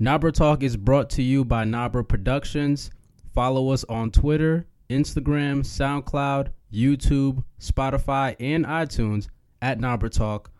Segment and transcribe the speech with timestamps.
[0.00, 2.92] Nabruh Talk is brought to you by Nabruh Productions.
[3.34, 9.26] Follow us on Twitter, Instagram, SoundCloud, YouTube, Spotify, and iTunes
[9.60, 10.52] at Nabruh Talk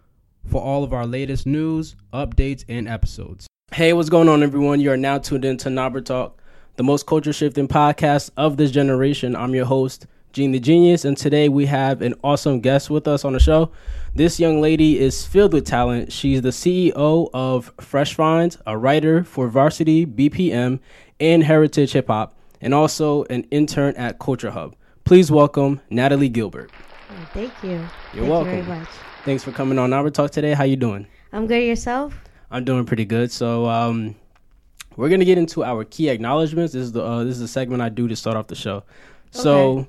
[0.44, 3.46] for all of our latest news, updates, and episodes.
[3.70, 4.80] Hey, what's going on, everyone?
[4.80, 6.42] You are now tuned into Nabruh Talk,
[6.74, 9.36] the most culture shifting podcast of this generation.
[9.36, 13.24] I'm your host, Jeen the Jeenius, and today we have an awesome guest with us
[13.24, 13.70] on the show.
[14.18, 16.10] This young lady is filled with talent.
[16.12, 20.80] She's the CEO of Fresh Finds, a writer for Varsity, BPM,
[21.20, 24.74] and Heritage Hip Hop, and also an intern at Culture Hub.
[25.04, 26.72] Please welcome Natalee Gilbert.
[27.08, 27.70] Oh, thank you.
[27.70, 28.56] You're thank welcome.
[28.56, 28.88] You very much.
[29.24, 30.52] Thanks for coming on Nabruh Talk today.
[30.52, 31.06] How you doing?
[31.32, 31.62] I'm good.
[31.62, 32.12] Yourself?
[32.50, 33.30] I'm doing pretty good.
[33.30, 34.16] So um,
[34.96, 36.72] we're gonna get into our key acknowledgments.
[36.72, 38.82] This is the uh, this is the segment I do to start off the show.
[39.30, 39.88] So Okay.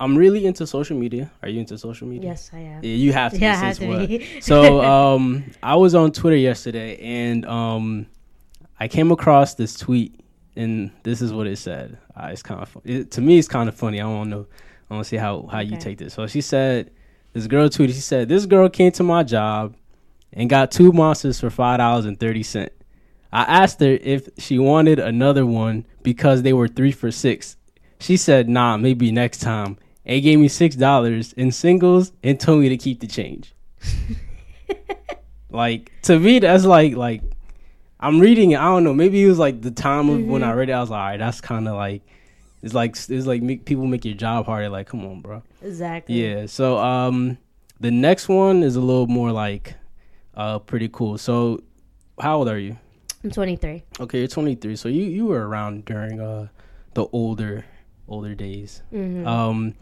[0.00, 1.30] I'm really into social media.
[1.42, 2.30] Are you into social media?
[2.30, 2.82] Yes, I am.
[2.82, 3.38] Yeah, you have to.
[3.40, 4.26] Yeah, I have to what- be.
[4.40, 8.06] so um, I was on Twitter yesterday, and um,
[8.80, 10.20] I came across this tweet,
[10.56, 11.96] and this is what it said.
[12.16, 12.82] Uh, it's kind of fun.
[12.84, 14.00] It, to me, it's kind of funny.
[14.00, 14.46] I want to know.
[14.90, 16.14] I want to see how how you take this.
[16.14, 16.90] So she said,
[17.32, 17.94] this girl tweeted.
[17.94, 19.76] She said, "This girl came to my job
[20.32, 22.72] and got two monsters for five dollars and thirty cent.
[23.32, 27.56] I asked her if she wanted another one because they were three for six.
[28.00, 32.60] She said, "Nah, maybe next time." And gave me six dollars in singles and told
[32.60, 33.54] me to keep the change.
[35.50, 37.22] like to me, that's like like
[38.00, 38.58] I'm reading it.
[38.58, 38.92] I don't know.
[38.94, 40.72] Maybe it was like the time of when I read it.
[40.72, 42.02] I was like, all right, that's kind of like
[42.62, 44.68] it's like it's like make, people make your job harder.
[44.68, 45.42] Like, come on, bro.
[45.62, 46.14] Exactly.
[46.14, 46.46] Yeah.
[46.46, 47.38] So um,
[47.80, 49.74] the next one is a little more like
[50.34, 51.16] uh pretty cool.
[51.18, 51.62] So,
[52.20, 52.76] how old are you?
[53.22, 53.82] I'm 23.
[54.00, 54.76] Okay, you're 23.
[54.76, 56.48] So you you were around during uh
[56.94, 57.64] the older
[58.08, 58.82] older days.
[58.90, 59.74] hmm Um,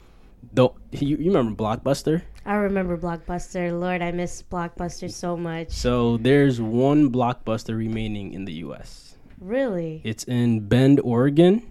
[0.53, 2.23] though you, you remember Blockbuster?
[2.45, 3.79] I remember Blockbuster.
[3.79, 5.71] Lord, I miss Blockbuster so much.
[5.71, 9.17] So there's one Blockbuster remaining in the U.S.
[9.41, 10.01] Really?
[10.05, 11.71] It's in Bend, Oregon.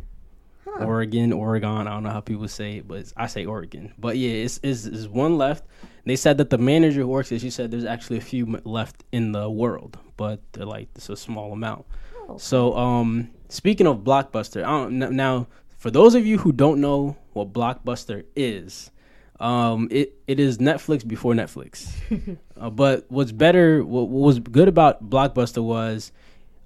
[0.65, 0.85] Huh.
[0.85, 1.87] Oregon, Oregon.
[1.87, 3.93] I don't know how people say it, but I say Oregon.
[3.97, 5.65] But yeah, it's, it's, it's one left.
[6.05, 9.03] They said that the manager who works there, she said there's actually a few left
[9.11, 11.85] in the world, but they're like it's a small amount.
[12.27, 12.37] Oh.
[12.37, 15.47] So um, speaking of Blockbuster, I don't, now
[15.81, 18.91] for those of you who don't know what Blockbuster is,
[19.39, 21.91] um, it it is Netflix before Netflix.
[22.61, 26.11] uh, but what's better, what, what was good about Blockbuster was,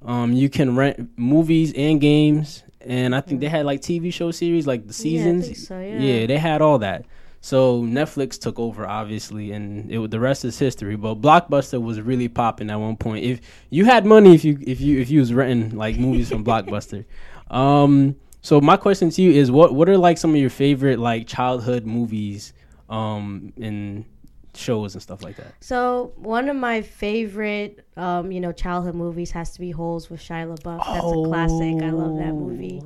[0.03, 4.31] um, you can rent movies and games, and I think they had like TV show
[4.31, 5.45] series, like the Yeah, seasons.
[5.45, 6.25] think so, yeah.
[6.25, 7.05] they had all that.
[7.39, 10.97] So Netflix took over, obviously, and it, the rest is history.
[10.97, 13.23] But Blockbuster was really popping at one point.
[13.23, 13.39] If
[13.69, 17.05] you had money, if you if you if you was renting like movies from Blockbuster,
[17.49, 18.17] um.
[18.45, 21.25] So my question to you is, what what are like some of your favorite like
[21.25, 22.53] childhood movies,
[22.91, 24.05] um, and
[24.53, 25.55] shows and stuff like that?
[25.61, 30.21] So one of my favorite, um, you know, childhood movies has to be Holes with
[30.21, 30.77] Shia LaBeouf.
[30.85, 31.81] That's a classic.
[31.81, 32.83] I love that movie.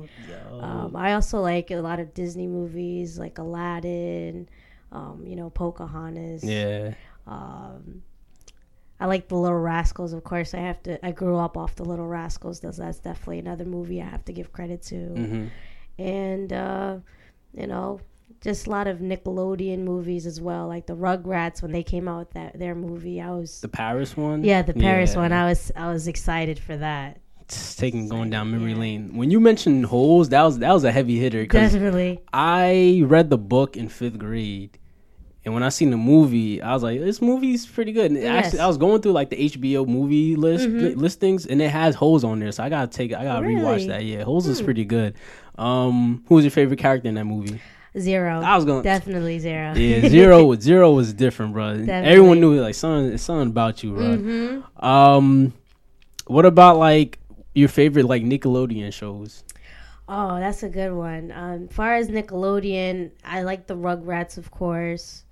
[0.50, 4.48] Oh, Um, I also like a lot of Disney movies, like Aladdin,
[4.92, 6.42] um, you know, Pocahontas.
[6.42, 6.94] Yeah.
[7.26, 8.02] Um,
[9.00, 10.52] I like the Little Rascals, of course.
[10.54, 11.04] I have to.
[11.04, 12.60] I grew up off the Little Rascals.
[12.60, 14.96] That's, that's definitely another movie I have to give credit to.
[14.96, 15.46] hmm
[15.98, 16.98] And uh,
[17.54, 18.00] you know,
[18.42, 22.18] just a lot of Nickelodeon movies as well, like the Rugrats when they came out
[22.20, 23.20] with that their movie.
[23.20, 24.44] I was The Paris one.
[24.44, 25.20] yeah, the Paris Yeah.
[25.20, 25.32] one.
[25.32, 27.20] I was I was excited for that.
[27.40, 28.78] It's taking going down memory Yeah.
[28.78, 29.16] lane.
[29.16, 32.20] When you mentioned holes, that was that was a heavy hitter Definitely.
[32.32, 34.78] I read the book in fifth grade,
[35.44, 38.46] and when I seen the movie, I was like, "This movie's pretty good." And Yes.
[38.46, 40.80] Actually, I was going through like the HBO movie list Mhm.
[40.80, 43.74] li- listings, and it has holes on there, so I gotta take, I gotta rewatch
[43.76, 43.86] Really?
[43.88, 44.04] that.
[44.04, 44.64] Yeah, holes is Hmm.
[44.66, 45.14] pretty good.
[45.58, 47.60] Um, who was your favorite character in that movie?
[47.98, 48.40] Zero.
[48.40, 48.82] I was going.
[48.82, 49.72] Definitely zero.
[49.76, 50.44] Yeah, zero.
[50.44, 51.76] was Zero was different, bro.
[51.76, 52.08] Definitely.
[52.10, 54.16] Everyone knew like something, it's something about you, bro.
[54.16, 55.52] hmm Um,
[56.28, 57.18] what about like
[57.54, 59.42] your favorite like Nickelodeon shows?
[60.08, 61.32] Oh, that's a good one.
[61.34, 65.24] Um, far as Nickelodeon, I like the Rugrats, of course.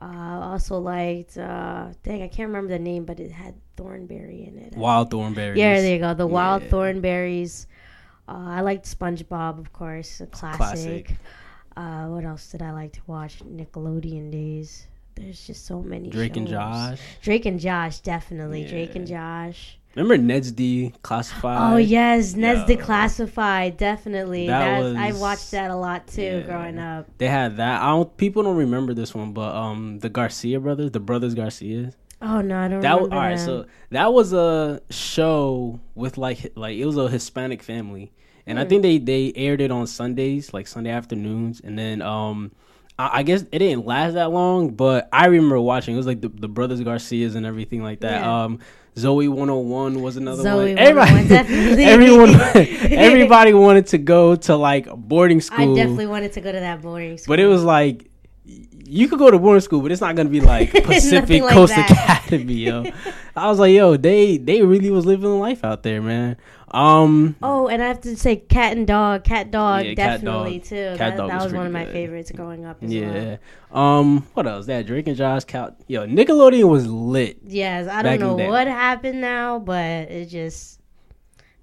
[0.00, 4.44] Uh, I also liked, uh, dang, I can't remember the name, but it had Thornberry
[4.46, 4.76] in it.
[4.76, 5.58] Wild Thornberries.
[5.58, 6.12] Yeah, there you go.
[6.12, 6.68] The Wild Yeah.
[6.68, 7.66] Thornberries.
[8.28, 10.58] Uh, I liked SpongeBob, of course, a classic.
[10.58, 11.16] classic.
[11.76, 13.38] Uh, what else did I like to watch?
[13.40, 14.86] Nickelodeon days.
[15.14, 16.10] There's just so many.
[16.10, 16.46] Drake and.
[16.46, 17.00] Josh.
[17.22, 18.66] Drake and Josh, definitely.
[18.66, 19.78] Drake and Josh.
[19.96, 21.72] Remember Ned's D classified?
[21.72, 22.76] Oh yes, Ned's Yo.
[22.76, 24.46] Declassified, definitely.
[24.46, 26.40] That That was, I watched that a lot too Yeah.
[26.40, 27.06] growing up.
[27.18, 27.80] They had that.
[27.82, 28.14] I don't.
[28.18, 31.94] People don't remember this one, but um, the Garcia brothers, the brothers Garcias.
[32.20, 33.38] Oh no, I don't That was remember all right.
[33.38, 33.64] them.
[33.64, 38.12] So that was a show with like like it was a Hispanic family,
[38.46, 38.68] and I Hmm.
[38.68, 42.52] think they they aired it on Sundays, like Sunday afternoons, and then um.
[42.98, 45.94] I I guess it didn't last that long, but I remember watching.
[45.94, 48.22] It was like the, the brothers Garcias and everything like that.
[48.22, 48.44] Yeah.
[48.44, 48.60] Um,
[48.96, 50.78] Zoey 101 was another Zoey one.
[50.78, 51.84] Oh everybody, 101, definitely.
[51.94, 52.34] everyone,
[52.92, 55.72] everybody wanted to go to like boarding school.
[55.72, 57.32] I definitely wanted to go to that boarding school.
[57.32, 58.10] But it was like
[58.44, 61.76] you could go to boarding school, but it's not gonna be like Pacific like Coast.
[61.76, 62.84] Academy, yo.
[63.34, 66.36] I was like, yo, they they really was living life out there, man.
[66.72, 70.58] Um, Oh, and I have to say, cat and dog, cat dog, Yeah, Cat definitely
[70.58, 70.64] Dog.
[70.68, 70.94] too.
[70.96, 71.92] Cat that Dog that was was one of my good.
[71.92, 72.82] favorites growing up.
[72.82, 73.36] As yeah.
[73.70, 73.82] Well.
[73.82, 74.66] Um, what else?
[74.66, 75.74] That Drake and Josh count.
[75.86, 77.38] Yo, Nickelodeon was lit.
[77.46, 80.80] Yes, I don't know what happened now, but it just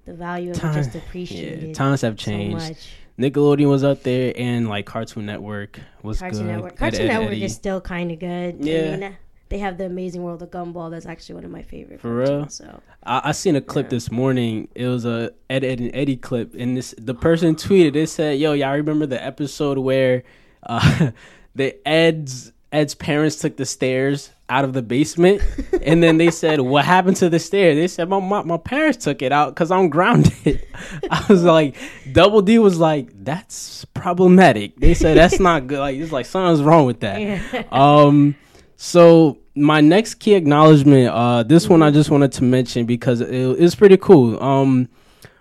[0.06, 2.56] the value of Time- it just Yeah, appreciated times have so changed.
[2.56, 2.92] much.
[3.18, 6.46] Nickelodeon was up there, and like Cartoon Network was Cartoon good.
[6.48, 7.44] Network, Ed, Cartoon Ed, Network Eddie.
[7.44, 8.56] is still kind of good.
[8.64, 8.78] Yeah.
[8.78, 9.16] I mean,
[9.54, 10.90] they have the Amazing World of Gumball.
[10.90, 12.00] That's actually one of my favorite.
[12.00, 12.26] For real?
[12.26, 13.90] cartoons, So I, I seen a clip Yeah.
[13.90, 14.66] this morning.
[14.74, 17.94] It was a Ed, Edd n Eddy clip, and this the person tweeted.
[17.94, 20.24] It said, "Yo, y'all remember the episode where
[20.64, 21.10] uh,
[21.54, 25.40] the Ed's Ed's parents took the stairs out of the basement,
[25.82, 29.04] and then they said, "What happened to the stairs?" They said, "My my, my parents
[29.04, 30.66] took it out because I'm grounded."
[31.12, 31.76] I was like,
[32.10, 36.60] Double D was like, "That's problematic." They said, "That's not good." Like it's like something's
[36.60, 37.20] wrong with that.
[37.20, 37.62] yeah.
[37.70, 38.34] Um,
[38.76, 43.30] so my next key acknowledgement, uh, this one I just wanted to mention because it,
[43.32, 44.42] it's pretty cool.
[44.42, 44.88] Um,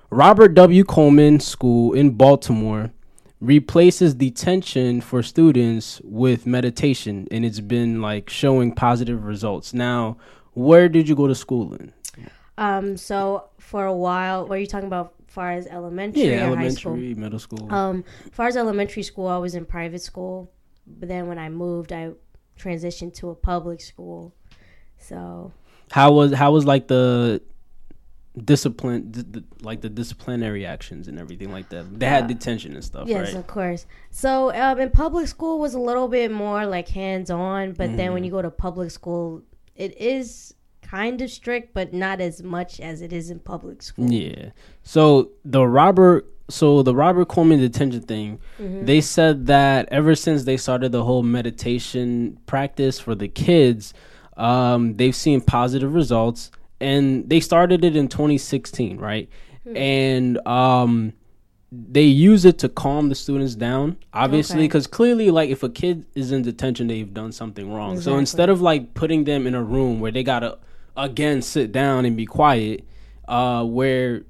[0.09, 0.83] Robert W.
[0.83, 2.91] Coleman School in Baltimore
[3.41, 9.73] replaces detention for students with meditation, and it's been like showing positive results.
[9.73, 10.17] Now,
[10.53, 11.91] where did you go to school in?
[12.59, 12.95] um.
[12.97, 15.15] So for a while, what are you talking about?
[15.27, 16.91] Far as elementary Yeah, or high school?
[16.91, 17.73] elementary, middle school.
[17.73, 20.51] Um, far as elementary school, I was in private school,
[20.85, 22.11] but then when I moved, I
[22.59, 24.33] transitioned to a public school.
[24.97, 25.51] So
[25.91, 27.41] how was how was like the
[28.43, 31.99] discipline, d- d- like the disciplinary actions and everything like that?
[31.99, 33.35] They had Uh, detention and stuff, yes, right?
[33.39, 33.85] of course.
[34.09, 38.09] So um, in public school was a little bit more like hands on, but then
[38.09, 38.13] Mm.
[38.13, 39.43] when you go to public school,
[39.75, 44.11] it is kind of strict, but not as much as it is in public school.
[44.11, 44.49] Yeah.
[44.83, 48.85] So the Robert so the Robert Coleman detention thing, Mhm.
[48.85, 53.93] they said that ever since they started the whole meditation practice for the kids,
[54.37, 59.29] um, they've seen positive results and they started it in 2016, right?
[59.63, 59.77] Hmm.
[59.77, 61.13] And um
[61.91, 64.65] they use it to calm the students down, obviously, Okay.
[64.67, 67.99] because clearly, like, if a kid is in detention, they've done something wrong.
[67.99, 70.59] So instead of like putting them in a room where they gotta
[70.95, 72.83] again sit down and be quiet,
[73.27, 74.21] uh, where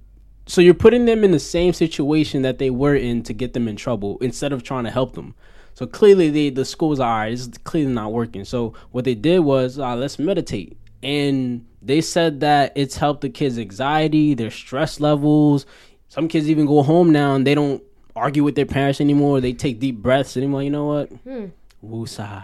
[0.45, 3.67] so you're putting them in the same situation that they were in to get them
[3.67, 5.35] in trouble instead of trying to help them.
[5.73, 7.31] So clearly, they the school's all right.
[7.31, 8.45] This is clearly not working.
[8.45, 13.29] So what they did was uh, let's meditate, and they said that it's helped the
[13.29, 15.65] kids' anxiety, their stress levels.
[16.07, 17.83] Some kids even go home now and they don't
[18.15, 19.41] argue with their parents anymore.
[19.41, 21.09] They take deep breaths and they're like, you know what?
[21.09, 21.45] Hmm.
[21.83, 22.43] Woosah.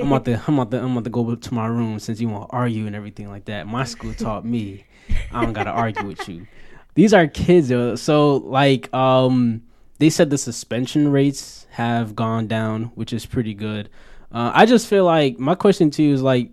[0.00, 2.28] I'm about to I'm about to I'm about to go to my room since you
[2.28, 3.66] want to argue and everything like that.
[3.66, 4.86] My school taught me
[5.30, 6.46] I don't gotta argue with you.
[6.94, 7.94] These are kids, yo.
[7.96, 9.62] so like um
[9.98, 13.88] they said the suspension rates have gone down, which is pretty good.
[14.32, 16.50] Uh, I just feel like my question to you is like,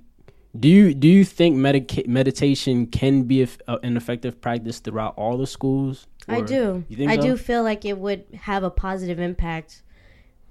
[0.59, 3.47] do you do you think medica- meditation can be a,
[3.83, 6.07] an effective practice throughout all the schools?
[6.27, 6.83] I do.
[7.07, 7.21] I so?
[7.21, 9.81] do feel like it would have a positive impact,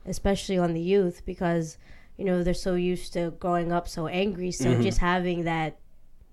[0.07, 1.79] especially on the youth, because
[2.17, 4.51] you know they're so used to growing up so angry.
[4.51, 4.83] So Mhm.
[4.83, 5.79] just having that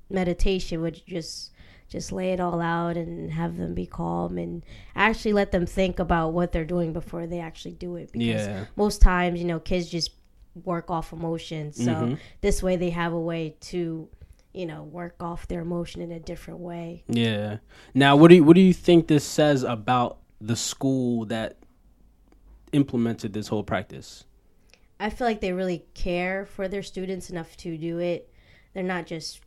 [0.10, 1.52] meditation would just
[1.88, 4.64] just lay it all out and have them be calm and
[4.96, 8.12] actually let them think about what they're doing before they actually do it.
[8.12, 8.66] Because Yeah.
[8.76, 10.12] most times, you know, kids just
[10.64, 11.76] work off emotions.
[11.76, 12.18] So Mhm.
[12.42, 14.08] this way, they have a way to,
[14.54, 17.04] you know, work off their emotion in a different way.
[17.08, 17.58] Yeah.
[17.94, 21.58] Now, what do you what do you think this says about the school that
[22.72, 24.26] implemented this whole practice?
[25.00, 28.30] I feel like they really care for their students enough to do it.
[28.74, 29.42] They're not just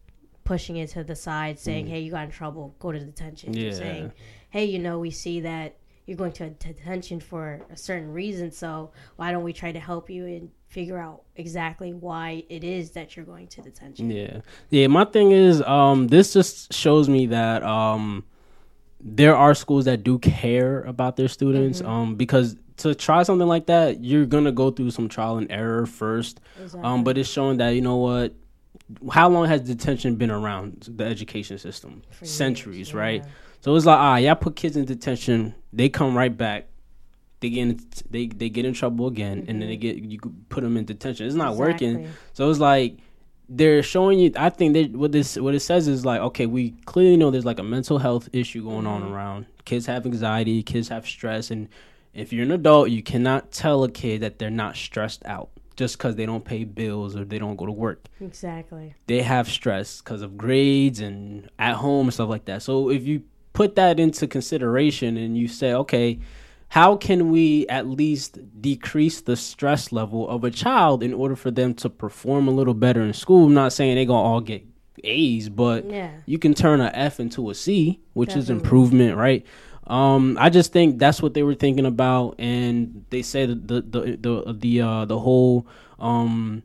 [0.48, 3.64] pushing it to the side saying, "Hey, you got in trouble, go to detention." Mm.
[3.64, 3.72] Yeah.
[3.82, 4.12] saying,
[4.50, 5.76] "Hey, you know, we see that
[6.06, 10.08] you're going to detention for a certain reason, so why don't we try to help
[10.08, 14.40] you and figure out exactly why it is that you're going to detention?" Yeah.
[14.70, 18.24] Yeah, my thing is um this just shows me that um
[19.00, 21.90] there are schools that do care about their students Mm-hmm.
[21.90, 25.50] um because to try something like that, you're going to go through some trial and
[25.50, 26.40] error first.
[26.62, 26.88] Exactly.
[26.88, 28.32] Um but it's showing that you know what
[29.12, 32.02] how long has detention been around the education system?
[32.10, 33.24] For years, Centuries, right?
[33.60, 36.68] So it's like, ah, y'all put kids in detention, they come right back,
[37.40, 37.80] they get in,
[38.10, 40.18] they they get in trouble again, and then they get you
[40.48, 41.26] put them in detention.
[41.26, 42.08] It's not working.
[42.32, 42.98] So it's like
[43.48, 44.32] they're showing you.
[44.36, 47.44] I think they what this what it says is like, okay, we clearly know there's
[47.44, 49.12] like a mental health issue going on Mhm.
[49.12, 49.46] around.
[49.64, 51.68] Kids have anxiety, kids have stress, and
[52.14, 55.50] if you're an adult, you cannot tell a kid that they're not stressed out.
[55.78, 58.04] Just because they don't pay bills or they don't go to work.
[58.20, 58.94] Exactly.
[59.06, 62.62] They have stress because of grades and at home and stuff like that.
[62.62, 66.18] So if you put that into consideration and you say, okay,
[66.70, 71.50] how can we at least decrease the stress level of a child in order for
[71.52, 73.46] them to perform a little better in school?
[73.46, 74.66] I'm not saying they're gonna all get
[75.04, 76.10] A's, but Yeah.
[76.26, 79.46] you can turn an F into a C, which is improvement, right?
[79.88, 84.18] Um, I just think that's what they were thinking about, and they said the the
[84.20, 85.66] the the uh, the whole
[85.98, 86.62] um,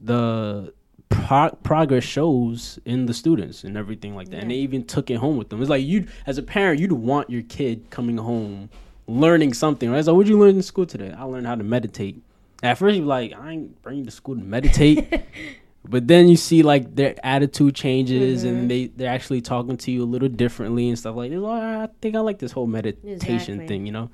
[0.00, 0.72] the
[1.08, 5.16] pro- progress shows in the students and everything like that, and they even took it
[5.16, 5.60] home with them.
[5.60, 8.68] It's like you, as a parent, you'd want your kid coming home
[9.06, 10.04] learning something, right?
[10.04, 11.12] So, what'd you learn in school today?
[11.16, 12.22] I learned how to meditate.
[12.62, 15.12] At first, you're like, I ain't bringing you to school to meditate.
[15.88, 18.48] But then you see like their attitude changes Mhm.
[18.48, 21.40] and they they're actually talking to you a little differently and stuff like this.
[21.40, 23.10] Oh, I think I like this whole meditation
[23.54, 23.66] Exactly.
[23.66, 24.10] thing, you know.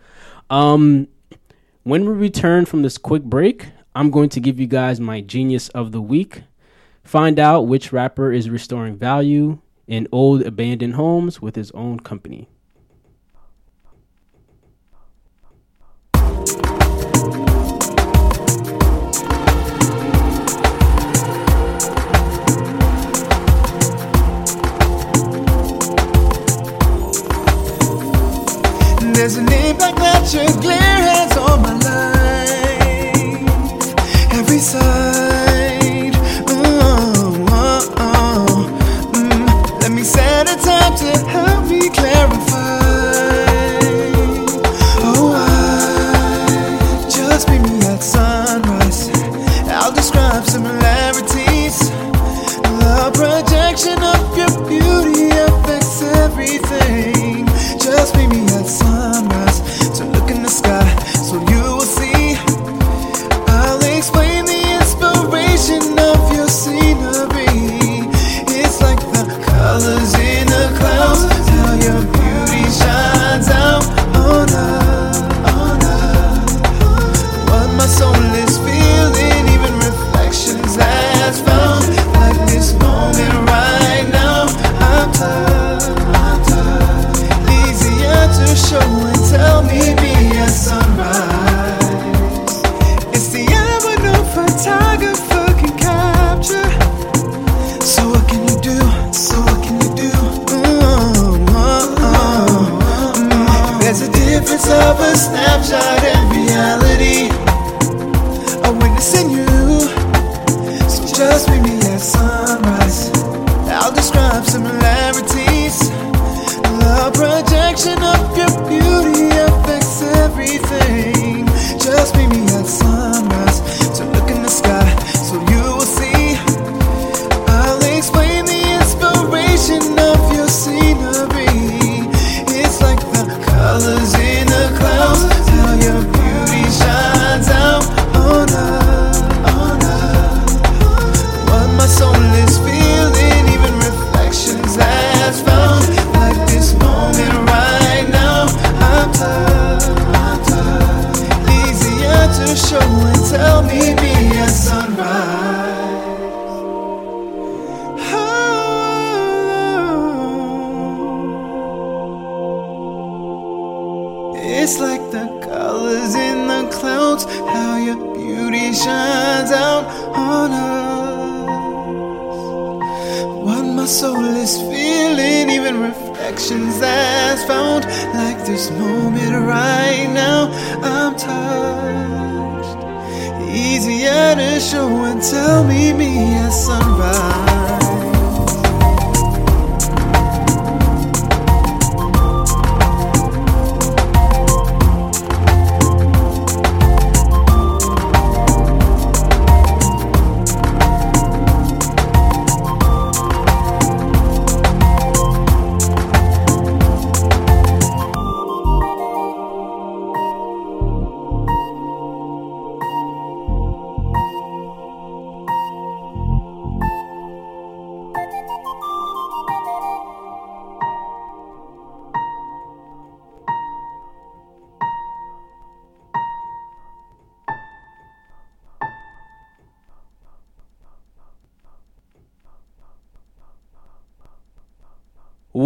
[0.50, 1.09] Um,
[1.85, 5.69] when we return from this quick break, I'm going to give you guys my genius
[5.71, 6.43] of the week.
[7.05, 12.49] Find out which rapper is restoring value in old abandoned homes with his own company.
[29.83, 33.19] Impact that your glare has on my life.
[34.33, 35.01] Every side.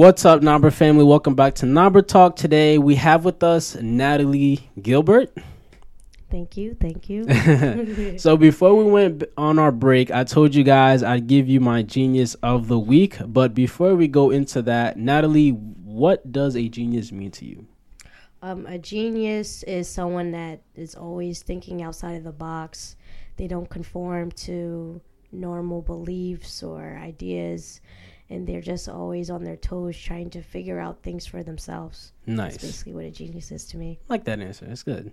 [0.06, 1.02] What's up, Nabruh family?
[1.02, 2.36] Welcome back to Nabruh Talk.
[2.36, 5.36] Today we have with us Natalee Gilbert.
[6.30, 7.24] Thank you, thank you.
[8.18, 11.82] so before we went on our break, I told you guys I'd give you my
[11.82, 13.16] genius of the week.
[13.26, 17.66] But before we go into that, Natalee, what does a genius mean to you?
[18.42, 22.94] Um, a genius is someone that is always thinking outside of the box.
[23.38, 25.00] They don't conform to
[25.32, 27.80] normal beliefs or ideas,
[28.30, 32.12] and they're just always on their toes trying to figure out things for themselves.
[32.26, 32.52] Nice.
[32.52, 33.98] That's basically what a genius is to me.
[34.08, 34.66] I like that answer.
[34.68, 35.12] It's good.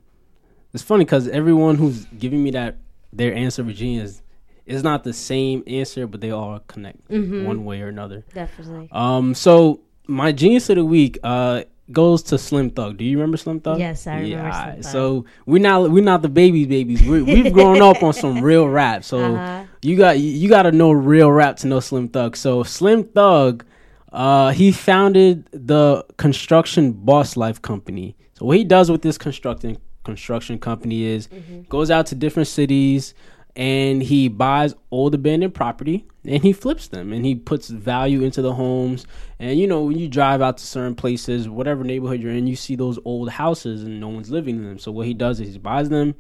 [0.74, 2.78] It's funny because everyone who's giving me that
[3.12, 4.22] their answer for genius
[4.66, 7.46] is not the same answer, but they all connect Mhm.
[7.46, 8.24] one way or another.
[8.34, 8.88] Definitely.
[8.92, 12.98] Um, so my genius of the week uh goes to Slim Thug.
[12.98, 13.78] Do you remember Slim Thug?
[13.78, 14.64] Yes, I remember Yeah.
[14.64, 14.76] Slim.
[14.82, 14.92] Thug.
[14.92, 17.04] So we're not we're not the babies, babies.
[17.06, 19.04] We're, we've grown up on some real rap.
[19.04, 19.66] So Uh-huh.
[19.84, 22.36] You got you got to know real rap to know Slim Thug.
[22.36, 23.66] So Slim Thug,
[24.12, 28.16] uh, he founded the construction Boss Life company.
[28.34, 31.30] So what he does with this constructing construction company is
[31.70, 33.14] goes out to different cities
[33.56, 38.42] and he buys old abandoned property and he flips them and he puts value into
[38.42, 39.06] the homes
[39.40, 42.56] and you know when you drive out to certain places whatever neighborhood you're in you
[42.56, 45.54] see those old houses and no one's living in them so what he does is
[45.54, 46.14] he buys them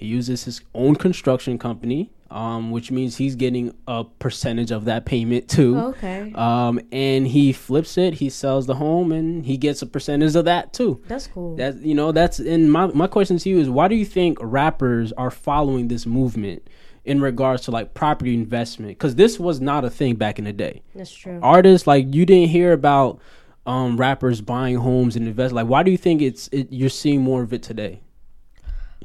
[0.00, 5.04] he uses his own construction company, um, which means he's getting a percentage of that
[5.04, 5.76] payment too.
[5.76, 6.32] Oh, okay.
[6.34, 10.44] Um, and he flips it, he sells the home, and he gets a percentage of
[10.44, 11.02] that too.
[11.08, 11.56] That's cool.
[11.56, 14.38] That you know, that's and my my question to you is why do you think
[14.40, 16.68] rappers are following this movement
[17.04, 18.92] in regards to like property investment?
[18.92, 20.82] Because this was not a thing back in the day.
[20.94, 21.40] That's true.
[21.42, 23.20] Artists like you didn't hear about
[23.66, 25.52] um, rappers buying homes and invest.
[25.52, 28.02] Like, why do you think it's it, you're seeing more of it today?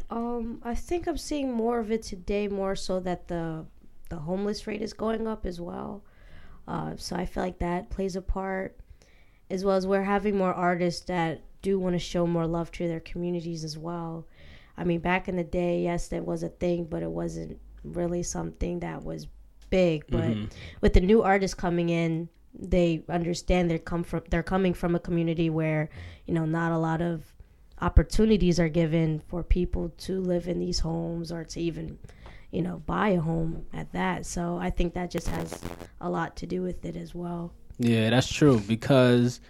[0.09, 3.65] Um, I think I'm seeing more of it today, more so that the
[4.09, 6.03] the homeless rate is going up as well.
[6.67, 8.77] Uh, so I feel like that plays a part,
[9.49, 12.87] as well as we're having more artists that do want to show more love to
[12.87, 14.27] their communities as well.
[14.77, 18.21] I mean, back in the day, yes, that was a thing, but it wasn't really
[18.23, 19.27] something that was
[19.71, 20.05] big.
[20.09, 20.51] But Mhm.
[20.81, 24.99] with the new artists coming in, they understand they come from they're coming from a
[24.99, 25.89] community where
[26.25, 27.33] you know not a lot of
[27.81, 31.97] opportunities are given for people to live in these homes or to even
[32.51, 35.61] you know buy a home at that so i think that just has
[35.99, 39.41] a lot to do with it as well Yeah, that's true because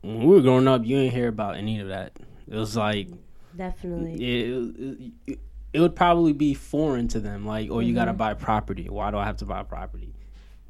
[0.00, 2.12] when we were growing up, you didn't hear about any of that.
[2.48, 3.08] It was like
[3.54, 5.38] definitely it, it,
[5.74, 7.44] it would probably be foreign to them.
[7.44, 8.16] Like, oh, you got to Mhm.
[8.16, 8.88] buy property.
[8.88, 10.14] Why do I have to buy property?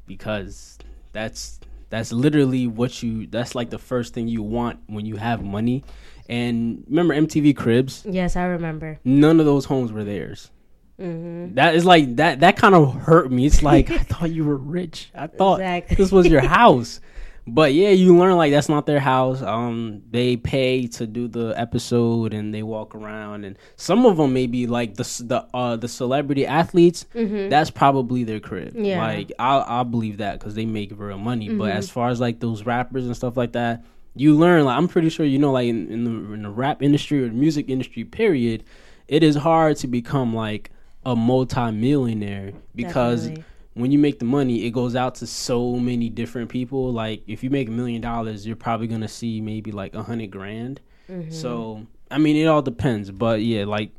[0.05, 0.77] Because
[1.13, 3.25] that's that's literally what you.
[3.27, 5.83] That's like the first thing you want when you have money.
[6.31, 8.03] And remember MTV Cribs?
[8.09, 10.49] yes i remember None of those homes were theirs.
[10.97, 12.39] hmm That is like that.
[12.39, 13.45] That kind of hurt me.
[13.45, 15.09] It's like I thought you were rich.
[15.13, 15.95] I thought Exactly.
[15.97, 17.01] this was your house.
[17.47, 19.41] But yeah, you learn like that's not their house.
[19.41, 24.31] Um, they pay to do the episode and they walk around, and some of them
[24.31, 27.05] maybe like the the uh the celebrity athletes.
[27.13, 28.75] hmm That's probably their crib.
[28.75, 28.99] Yeah.
[29.05, 31.49] like I'll I'll believe that because they make real money.
[31.49, 31.75] But Mhm.
[31.77, 33.83] as far as like those rappers and stuff like that,
[34.15, 34.65] you learn.
[34.65, 37.27] Like I'm pretty sure you know, like in, in the in the rap industry or
[37.27, 38.63] the music industry, period,
[39.07, 40.71] it is hard to become like
[41.05, 43.43] a multi-millionaire because Definitely.
[43.73, 46.91] when you make the money, it goes out to so many different people.
[46.91, 50.31] Like if you make a million dollars, you're probably gonna see maybe like a hundred
[50.31, 50.81] grand.
[51.09, 51.31] Mhm.
[51.33, 53.11] So I mean, it all depends.
[53.11, 53.91] But yeah, like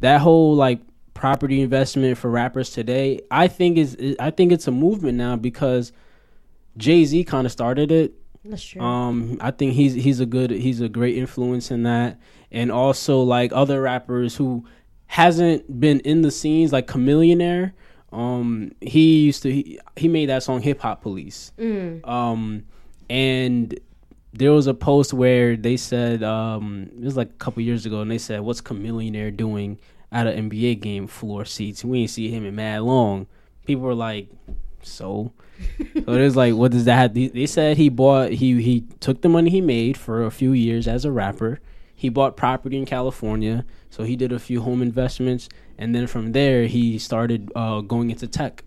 [0.00, 0.80] that whole like
[1.14, 5.92] property investment for rappers today, I think is I think it's a movement now because
[6.76, 8.14] Jay Z kind of started it.
[8.44, 12.18] That's true Um, I think he's he's a good he's a great influence in that,
[12.50, 14.64] and also like other rappers who
[15.06, 17.72] hasn't been in the scenes like Chamillionaire.
[18.12, 21.52] Um, he used to he, he made that song Hip Hop Police.
[21.58, 22.06] mm.
[22.06, 22.64] Um,
[23.08, 23.78] and
[24.32, 28.00] there was a post where they said um it was like a couple years ago,
[28.00, 29.78] and they said, "What's Chamillionaire doing
[30.10, 31.84] at an NBA game floor seats?
[31.84, 33.28] We ain't see him in mad long."
[33.66, 34.28] People were like,
[34.82, 35.32] "So."
[35.94, 37.14] So it was like, what does that have?
[37.14, 40.88] They said he bought he he took the money he made for a few years
[40.88, 41.60] as a rapper.
[41.94, 45.48] He bought property in California, so he did a few home investments,
[45.78, 48.64] and then from there he started uh, going into tech.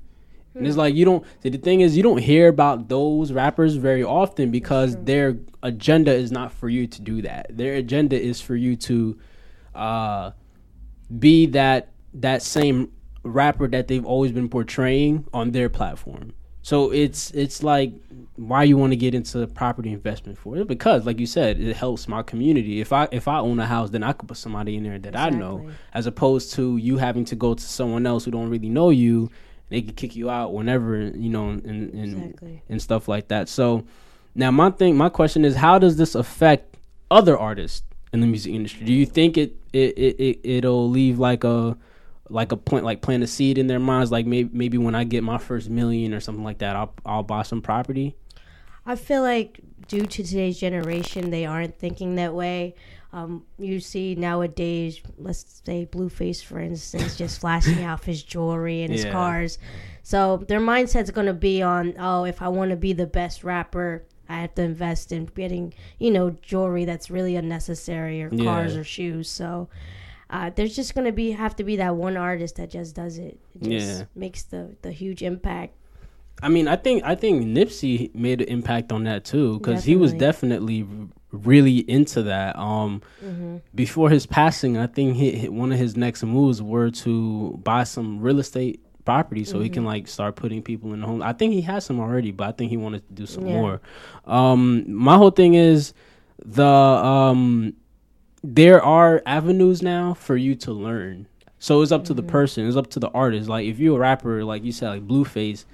[0.53, 1.25] And it's like you don't.
[1.43, 6.13] see, The thing is, you don't hear about those rappers very often because their agenda
[6.13, 7.47] is not for you to do that.
[7.49, 9.19] Their agenda is for you to
[9.73, 10.31] uh,
[11.19, 12.91] be that that same
[13.23, 16.33] rapper that they've always been portraying on their platform.
[16.65, 17.93] So it's it's like
[18.37, 21.75] why you want to get into property investment for it because like you said it
[21.75, 22.81] helps my community.
[22.81, 25.15] If I if I own a house then I could put somebody in there that
[25.15, 28.69] I know as opposed to you having to go to someone else who don't really
[28.69, 29.29] know you.
[29.69, 32.63] They could kick you out whenever you know and and, Exactly.
[32.67, 33.47] and stuff like that.
[33.47, 33.85] So
[34.33, 36.77] now my thing my question is how does this affect
[37.11, 38.87] other artists in the music industry?
[38.87, 41.77] Do you think it it, it, it it'll leave like a
[42.29, 45.03] like a plant like plant a seed in their minds like maybe maybe when I
[45.03, 48.15] get my first million or something like that I'll I'll buy some property.
[48.85, 52.75] I feel like due to today's generation, they aren't thinking that way.
[53.13, 58.91] Um, you see nowadays, let's say Blueface, for instance, just flashing off his jewelry and
[58.91, 59.11] his Yeah.
[59.11, 59.57] cars.
[60.03, 63.43] So their mindset's going to be on, oh, if I want to be the best
[63.43, 68.75] rapper, I have to invest in getting, you know, jewelry that's really unnecessary or cars
[68.75, 68.81] Yeah.
[68.81, 69.29] or shoes.
[69.29, 69.69] So
[70.29, 73.17] uh, there's just going to be have to be that one artist that just does
[73.17, 73.39] it.
[73.61, 74.05] it just Yeah.
[74.15, 75.73] makes the the huge impact.
[76.43, 79.95] I mean, I think I think Nipsey made an impact on that too because he
[79.95, 80.85] was definitely
[81.31, 82.57] really into that.
[82.57, 83.57] Um, Mm-hmm.
[83.73, 87.83] before his passing, I think he, he- one of his next moves were to buy
[87.85, 89.73] some real estate property so he Mm-hmm.
[89.75, 91.21] can like start putting people in the home.
[91.21, 93.53] I think he has some already, but I think he wanted to do some Yeah.
[93.61, 93.81] more.
[94.25, 95.93] Um, my whole thing is
[96.43, 97.73] the um,
[98.53, 101.27] there are avenues now for you to learn.
[101.59, 102.31] So it's up to the Mm-hmm.
[102.31, 102.67] person.
[102.67, 103.49] It's up to the artist.
[103.49, 105.65] Like if you're a rapper, like you said, like Blueface.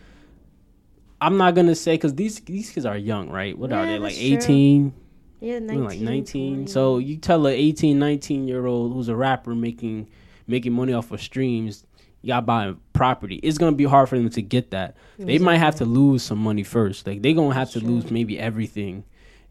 [1.19, 3.57] I'm not gonna say because these these kids are young, right?
[3.57, 4.93] What are they like 18?
[5.39, 6.71] Yeah, 19, like 19 20.
[6.71, 10.07] so you tell a 18 19 year old who's a rapper making
[10.45, 11.84] making money off of streams
[12.21, 15.57] you got buying property it's gonna be hard for them to get that they might
[15.57, 19.03] have to lose some money first like they gonna have to lose maybe everything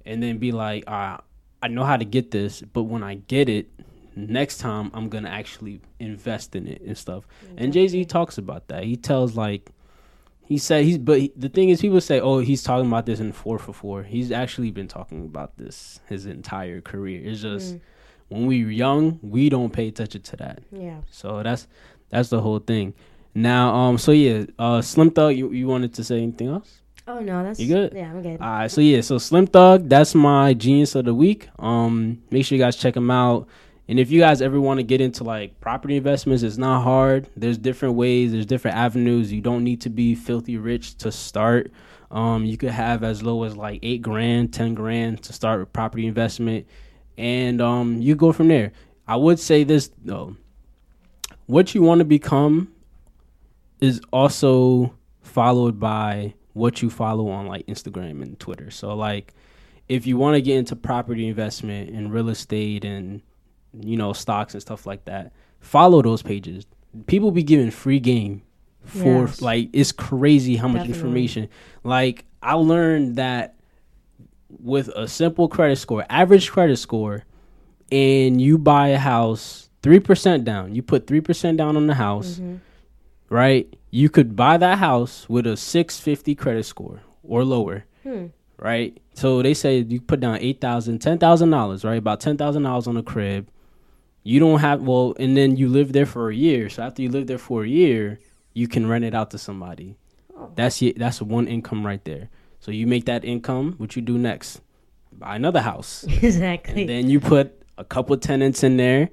[0.06, 1.16] and then be like uh,
[1.62, 3.68] i know how to get this but when i get it
[4.16, 7.24] next time i'm gonna actually invest in it and stuff.
[7.56, 8.84] And jay-z talks about that.
[8.84, 9.70] He tells like
[10.44, 13.20] he said he's but he, the thing is people say oh he's talking about this
[13.20, 17.22] in 4 for 4 he's actually been talking about this his entire career.
[17.24, 17.76] It's just
[18.28, 20.62] when we were young we don't pay attention to that.
[20.72, 21.00] Yeah.
[21.10, 21.68] so that's
[22.08, 22.94] that's the whole thing.
[23.34, 27.18] Now um so yeah uh slim thug you, you wanted to say anything else Oh
[27.20, 27.92] no, that's You good?
[27.92, 28.40] Yeah, I'm good.
[28.40, 31.48] all right so yeah so slim thug that's my genius of the week.
[31.58, 33.48] Um make sure you guys check him out.
[33.88, 37.28] And if you guys ever want to get into like property investments it's not hard.
[37.36, 39.32] There's different ways there's different avenues.
[39.32, 41.72] You don't need to be filthy rich to start.
[42.12, 45.72] Um you could have as low as like eight grand ten grand to start with
[45.72, 46.64] property investment.
[47.18, 48.70] And um you go from there.
[49.08, 50.36] I would say this though.
[51.46, 52.72] What you want to become
[53.80, 58.70] is also followed by what you follow on like Instagram and Twitter.
[58.70, 59.34] So like
[59.88, 63.22] if you want to get into property investment and real estate and
[63.80, 66.66] you know stocks and stuff like that, follow those pages.
[67.06, 68.42] People be giving free game
[68.84, 69.40] for Yes.
[69.42, 70.98] like it's crazy how much Definitely.
[71.02, 71.48] information.
[71.82, 73.56] Like I learned that
[74.58, 77.24] with a simple credit score, average credit score,
[77.92, 80.74] and you buy a house three percent down.
[80.74, 82.56] You put three percent down on the house, Mm-hmm.
[83.34, 83.72] right?
[83.90, 88.26] You could buy that house with a six fifty credit score or lower, Hmm.
[88.56, 88.96] right?
[89.14, 91.98] So they say you put down eight thousand, ten thousand dollars, right?
[91.98, 93.48] About ten thousand dollars on a crib.
[94.22, 96.68] You don't have well, and then you live there for a year.
[96.68, 98.20] So after you live there for a year,
[98.54, 99.96] you can rent it out to somebody.
[100.36, 100.50] Oh.
[100.54, 102.28] That's y- that's one income right there.
[102.60, 103.74] So you make that income.
[103.78, 104.60] What you do next?
[105.12, 106.04] Buy another house.
[106.22, 106.82] exactly.
[106.82, 109.08] And then you put a couple tenants in there,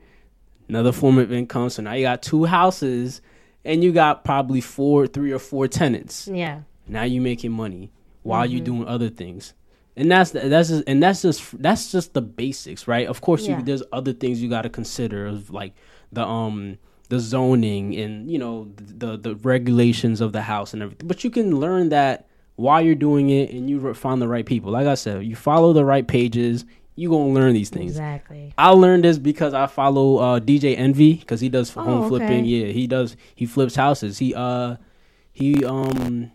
[0.69, 1.69] another form of income.
[1.69, 3.21] So now you got two houses
[3.65, 6.27] and you got probably four, three or four tenants.
[6.31, 6.61] yeah.
[6.87, 7.91] Now you making money
[8.23, 9.53] while you doing other things.
[9.97, 13.07] And that's that's just, and that's just that's just the basics, right?
[13.07, 13.57] Of course, Yeah.
[13.57, 15.73] you, there's other things you got to consider, of like
[16.13, 16.77] the um
[17.09, 21.07] the zoning and you know the the regulations of the house and everything.
[21.07, 24.71] But you can learn that while you're doing it, and you find the right people.
[24.71, 26.63] Like I said, you follow the right pages,
[26.97, 27.91] you gonna learn these things.
[27.91, 28.53] Exactly.
[28.57, 32.07] I learned this because I follow uh, DJ Envy because he does Oh, home okay.
[32.09, 32.45] flipping.
[32.45, 33.15] Yeah, he does.
[33.35, 34.17] He flips houses.
[34.17, 34.75] He uh
[35.31, 36.31] he um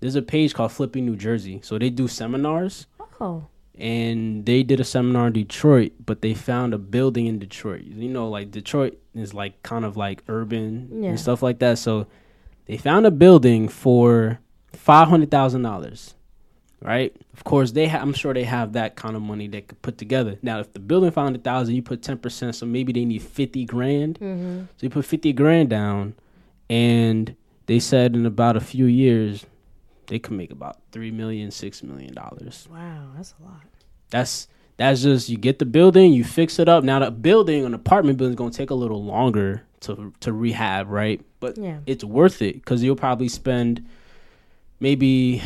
[0.00, 1.60] there's a page called Flipping New Jersey.
[1.64, 2.86] So they do seminars
[3.20, 3.46] Oh.
[3.78, 7.82] and they did a seminar in Detroit, but they found a building in Detroit.
[7.84, 11.08] You know, like Detroit is like kind of like urban Yeah.
[11.10, 11.78] and stuff like that.
[11.78, 12.06] So
[12.66, 14.40] they found a building for
[14.72, 16.14] five hundred thousand dollars.
[16.84, 17.14] Right.
[17.32, 17.86] Of course, they.
[17.86, 20.36] Ha- I'm sure they have that kind of money they could put together.
[20.42, 23.22] Now, if the building found a thousand, you put ten percent, so maybe they need
[23.22, 24.18] fifty grand.
[24.18, 24.60] Mm-hmm.
[24.62, 26.14] So you put fifty grand down,
[26.68, 29.46] and they said in about a few years,
[30.08, 32.66] they could make about three million, six million dollars.
[32.70, 33.60] Wow, that's a lot.
[34.10, 36.82] That's that's just you get the building, you fix it up.
[36.82, 40.88] Now the building, an apartment building, is gonna take a little longer to to rehab,
[40.88, 41.20] right?
[41.38, 41.78] But Yeah.
[41.86, 43.86] it's worth it because you'll probably spend
[44.80, 45.42] maybe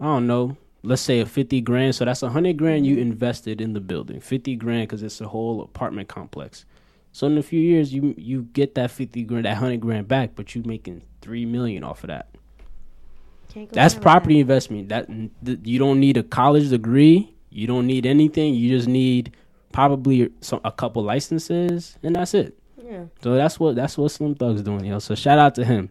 [0.00, 1.94] I don't know, let's say a fifty grand.
[1.94, 5.28] So that's a hundred grand you invested in the building, fifty grand because it's a
[5.28, 6.64] whole apartment complex.
[7.12, 10.32] So in a few years, you you get that fifty grand, that hundred grand back,
[10.34, 12.28] but you making three million off of that.
[13.72, 14.90] That's property investment.
[14.90, 15.08] That
[15.44, 17.34] th- you don't need a college degree.
[17.50, 18.54] You don't need anything.
[18.54, 19.34] You just need
[19.72, 22.56] probably some a couple licenses, and that's it.
[22.82, 23.04] Yeah.
[23.22, 24.98] So that's what that's what Slim Thug's doing, yo.
[24.98, 25.90] So shout out to him.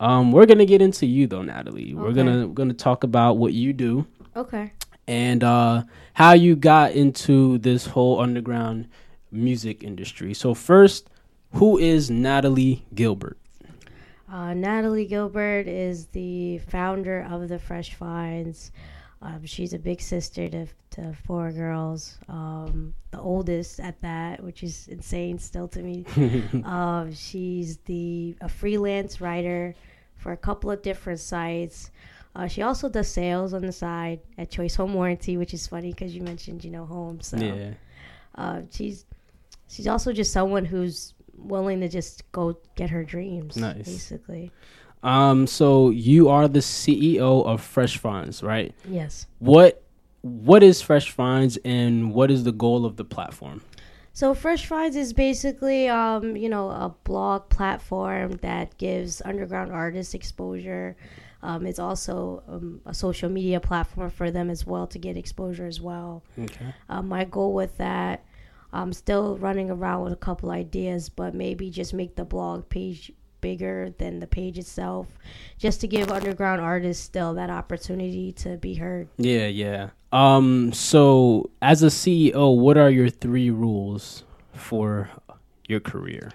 [0.00, 1.94] Um, we're gonna get into you though, Natalee.
[1.94, 4.72] We're gonna gonna talk about what you do Okay.
[5.06, 8.88] and uh, how you got into this whole underground
[9.30, 10.34] music industry.
[10.34, 11.10] So first,
[11.54, 13.38] who is Natalee Gilbert?
[14.30, 18.72] Uh, Natalee Gilbert is the founder of the Fresh Finds.
[19.24, 24.62] Um, she's a big sister to, to four girls, um, the oldest at that, which
[24.62, 26.04] is insane still to me.
[26.64, 29.74] um, she's the a freelance writer
[30.16, 31.90] for a couple of different sites.
[32.36, 35.90] Uh, she also does sales on the side at Choice Home Warranty, which is funny
[35.90, 37.22] because you mentioned you know home.
[37.22, 37.70] So Yeah,
[38.34, 39.06] uh, she's
[39.68, 43.56] she's also just someone who's willing to just go get her dreams.
[43.56, 43.86] Nice.
[43.86, 44.52] basically.
[45.04, 48.74] Um, so you are the CEO of Fresh Finds, right?
[48.88, 49.26] Yes.
[49.38, 49.82] What
[50.22, 53.60] what is Fresh Finds and what is the goal of the platform?
[54.14, 60.14] So Fresh Finds is basically, um, you know, a blog platform that gives underground artists
[60.14, 60.96] exposure.
[61.42, 65.66] Um, it's also um, a social media platform for them as well to get exposure
[65.66, 66.24] as well.
[66.38, 66.72] Okay.
[66.88, 68.24] Uh, my goal with that,
[68.72, 73.12] I'm still running around with a couple ideas, but maybe just make the blog page
[73.44, 75.06] bigger than the page itself,
[75.58, 79.06] just to give underground artists still that opportunity to be heard.
[79.18, 79.90] Yeah, yeah.
[80.12, 85.10] Um, so as a CEO, what are your three rules for
[85.68, 86.32] your career?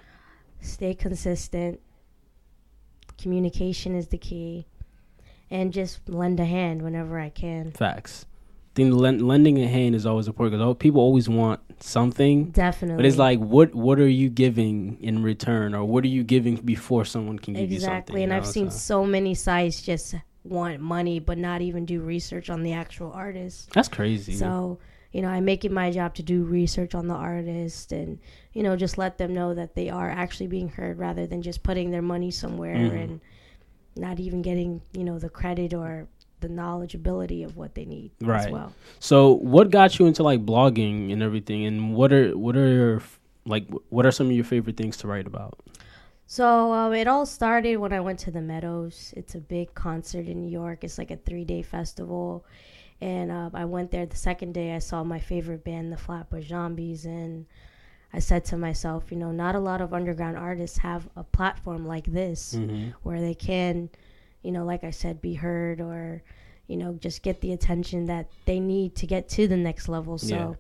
[0.62, 1.80] Stay consistent.
[3.18, 4.68] Communication is the key,
[5.50, 7.72] and just lend a hand whenever I can.
[7.72, 8.28] Facts.
[8.72, 12.98] I think lend, lending a hand is always important because people always want something, Definitely.
[12.98, 16.56] but it's like, what what are you giving in return, or what are you giving
[16.58, 17.94] before someone can give you something?
[17.98, 21.86] exactly, you and I've seen So- so many sites just want money, but not even
[21.86, 23.72] do research on the actual artist.
[23.74, 24.34] that's crazy.
[24.34, 24.80] So,
[25.12, 28.20] you know, I make it my job to do research on the artist and,
[28.54, 31.64] you know, just let them know that they are actually being heard rather than just
[31.64, 33.04] putting their money somewhere Mhm.
[33.04, 33.20] and
[33.98, 36.08] not even getting, you know, the credit or
[36.40, 38.46] the knowledgeability of what they need Right.
[38.48, 38.74] as well.
[39.00, 43.02] So, what got you into like blogging and everything, and what are what are your
[43.46, 45.60] like what are some of your favorite things to write about?
[46.32, 49.16] So um, it all started when I went to the Meadows.
[49.18, 50.84] It's a big concert in New York.
[50.84, 52.46] It's like a three day festival.
[53.02, 54.76] And uh, I went there the second day.
[54.76, 57.06] I saw my favorite band, the Flatbush Zombies.
[57.06, 57.48] And
[58.14, 61.88] I said to myself, you know, not a lot of underground artists have a platform
[61.88, 62.90] like this Mm-hmm.
[63.02, 63.90] where they can,
[64.42, 66.24] you know, like I said, be heard or,
[66.68, 70.18] you know, just get the attention that they need to get to the next level.
[70.18, 70.54] So Yeah.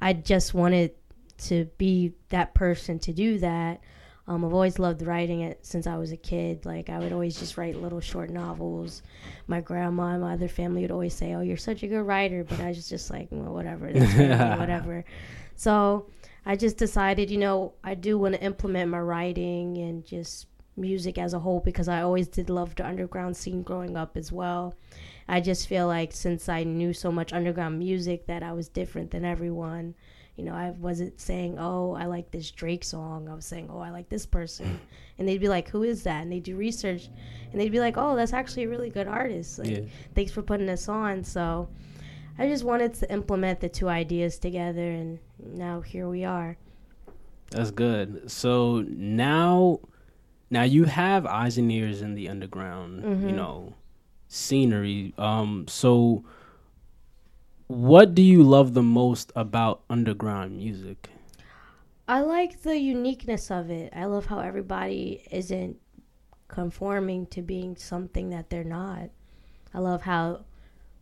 [0.00, 0.92] I just wanted
[1.38, 3.80] to be that person to do that.
[4.26, 6.66] Um, I've always loved writing it since I was a kid.
[6.66, 9.02] Like I would always just write little short novels.
[9.46, 12.44] My grandma and my other family would always say, "Oh, you're such a good writer,"
[12.44, 13.86] but I was just like, well, "Whatever,
[14.58, 15.04] whatever."
[15.56, 16.06] So
[16.44, 20.46] I just decided, you know, I do want to implement my writing and just
[20.78, 24.32] music as a whole because I always did love the underground scene growing up as
[24.32, 24.74] well.
[25.28, 29.10] I just feel like since I knew so much underground music that I was different
[29.10, 29.94] than everyone.
[30.36, 33.80] You know, I wasn't saying, "Oh, I like this Drake song." I was saying, "Oh,
[33.80, 34.78] I like this person,"
[35.18, 37.08] and they'd be like, "Who is that?" And they do research,
[37.50, 39.58] and they'd be like, "Oh, that's actually a really good artist.
[39.58, 39.80] Like, Yeah.
[40.14, 41.68] thanks for putting us on." So,
[42.38, 46.56] I just wanted to implement the two ideas together, and now here we are.
[47.50, 48.30] That's good.
[48.30, 49.80] So now,
[50.50, 53.34] now you have eyes and ears in the underground, you Mhm.
[53.34, 53.74] know,
[54.28, 55.14] scenery.
[55.18, 56.24] Um, so
[57.66, 61.10] what do you love the most about underground music?
[62.06, 63.92] I like the uniqueness of it.
[63.94, 65.76] I love how everybody isn't
[66.48, 69.10] conforming to being something that they're not.
[69.74, 70.44] I love how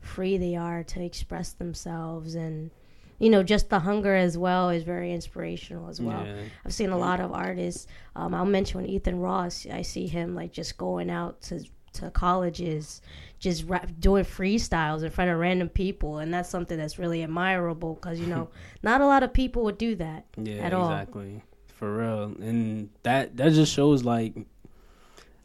[0.01, 2.71] free they are to express themselves and
[3.19, 6.25] you know just the hunger as well is very inspirational as well.
[6.25, 6.37] Yeah.
[6.65, 7.87] I've seen a lot of artists.
[8.15, 9.67] Um, I'll mention Ethan Ross.
[9.67, 13.01] I see him like just going out to to colleges,
[13.39, 17.95] just rap, doing freestyles in front of random people, and that's something that's really admirable
[17.95, 18.49] because you know
[18.83, 20.25] not a lot of people would do that.
[20.37, 20.91] Yeah, at all.
[20.91, 21.43] exactly.
[21.77, 22.35] For real.
[22.41, 24.35] And that that just shows like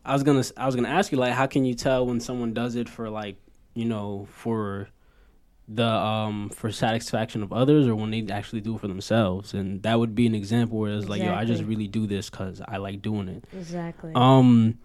[0.05, 2.19] I was to I was going to ask you like how can you tell when
[2.21, 3.36] someone does it for like,
[3.73, 4.88] you know, for
[5.73, 9.81] the um for satisfaction of others or when they actually do it for themselves and
[9.84, 12.62] that would be an example where it's like yo I just really do this cuz
[12.67, 13.45] I like doing it.
[13.53, 14.12] Exactly.
[14.15, 14.79] Um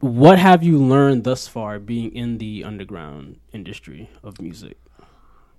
[0.00, 4.78] what have you learned thus far being in the underground industry of music?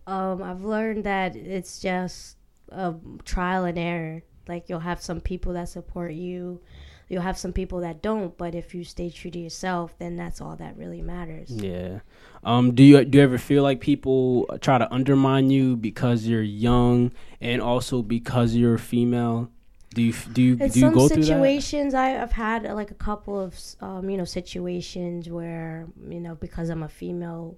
[0.07, 2.37] Um, I've learned that it's just
[2.69, 4.23] a trial and error.
[4.47, 6.61] Like you'll have some people that support you.
[7.09, 8.37] You'll have some people that don't.
[8.37, 11.49] But if you stay true to yourself, then that's all that really matters.
[11.49, 11.99] Yeah.
[12.43, 12.73] Um.
[12.73, 17.11] Do you do you ever feel like people try to undermine you because you're young
[17.41, 19.49] and also because you're female?
[19.95, 21.25] Do you do you In do you go through that?
[21.25, 26.69] situations, I've had like a couple of um, you know situations where you know because
[26.69, 27.57] I'm a female,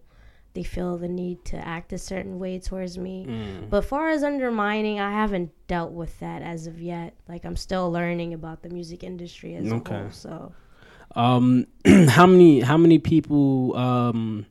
[0.53, 3.25] they feel the need to act a certain way towards me.
[3.27, 3.69] Mm.
[3.69, 7.13] But far as undermining, I haven't dealt with that as of yet.
[7.29, 9.95] Like I'm still learning about the music industry as Okay.
[9.95, 10.11] a whole.
[10.11, 10.51] So
[11.15, 11.67] Um,
[12.09, 14.45] how many how many people um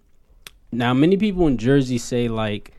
[0.73, 2.73] now many people in Jersey say like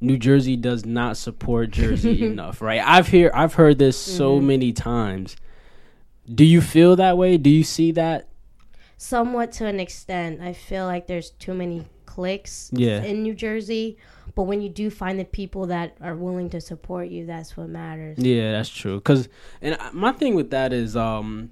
[0.00, 2.82] New Jersey does not support Jersey enough, right?
[2.84, 4.46] I've hear I've heard this so Mm-hmm.
[4.46, 5.36] many times.
[6.32, 7.36] Do you feel that way?
[7.38, 8.28] Do you see that?
[8.98, 11.84] somewhat to an extent, I feel like there's too many
[12.16, 13.02] cliques Yeah.
[13.02, 13.98] in New Jersey.
[14.34, 17.68] But when you do find the people that are willing to support you, that's what
[17.68, 18.18] matters.
[18.18, 19.00] Yeah, that's true.
[19.00, 19.28] Cause
[19.60, 21.50] and my thing with that is, um,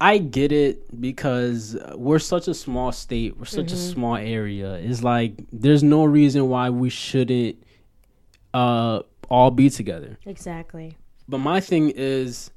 [0.00, 4.74] I get it because we're such a small state, we're such a small area.
[4.74, 7.56] It's like there's no reason why we shouldn't
[8.52, 10.18] uh all be together.
[10.26, 10.96] Exactly.
[11.28, 12.50] But my thing is,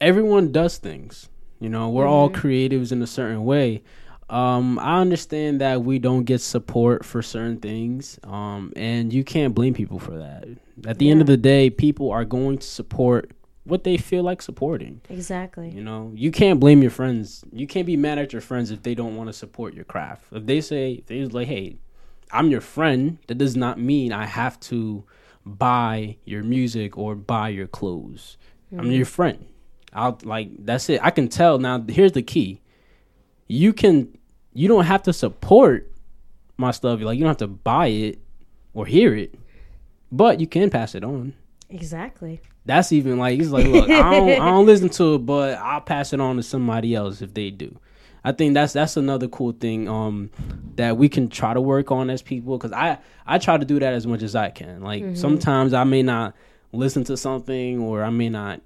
[0.00, 1.28] everyone does things.
[1.60, 3.82] You know, we're all creatives in a certain way.
[4.32, 9.54] Um, I understand that we don't get support for certain things, um, and you can't
[9.54, 10.48] blame people for that.
[10.86, 13.32] At the end of the day, people are going to support
[13.64, 15.02] what they feel like supporting.
[15.10, 15.68] Exactly.
[15.68, 17.44] You know, you can't blame your friends.
[17.52, 20.24] You can't be mad at your friends if they don't want to support your craft.
[20.32, 21.76] If they say they like, "Hey,
[22.30, 25.04] I'm your friend," that does not mean I have to
[25.44, 28.38] buy your music or buy your clothes.
[28.76, 29.44] I'm your friend.
[29.92, 31.00] I'll like that's it.
[31.02, 31.84] I can tell now.
[31.86, 32.62] Here's the key:
[33.46, 34.16] you can,
[34.54, 35.90] you don't have to support
[36.56, 37.00] my stuff.
[37.00, 38.18] Like you don't have to buy it
[38.74, 39.34] or hear it,
[40.10, 41.34] but you can pass it on
[41.70, 42.40] Exactly.
[42.66, 45.80] that's even like it's like look I don't I don't listen to it but I'll
[45.80, 47.78] pass it on to somebody else if they do.
[48.24, 50.30] I think that's that's another cool thing um
[50.76, 53.80] that we can try to work on as people cuz I I try to do
[53.80, 54.82] that as much as I can.
[54.82, 56.34] Like sometimes I may not
[56.72, 58.60] listen to something or I may not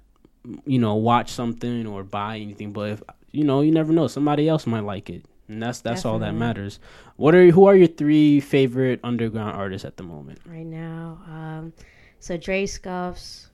[0.65, 4.47] you know watch something or buy anything but if you know you never know somebody
[4.47, 5.25] else might like it.
[5.47, 6.79] And that's that's all that matters.
[7.15, 10.39] What are who are your three favorite underground artists at the moment?
[10.45, 11.19] Right now.
[11.27, 11.73] Um,
[12.19, 13.49] so Dre Scuffs.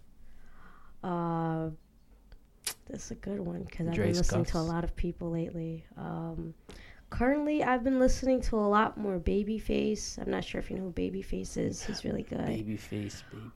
[1.03, 1.69] Uh,
[2.89, 5.85] that's a good one because I've Dre been listening to a lot of people lately.
[5.97, 6.53] Um,
[7.09, 10.17] currently, I've been listening to a lot more Babyface.
[10.19, 11.83] I'm not sure if you know who Babyface is.
[11.83, 12.39] He's really good.
[12.39, 13.51] Babyface, baby.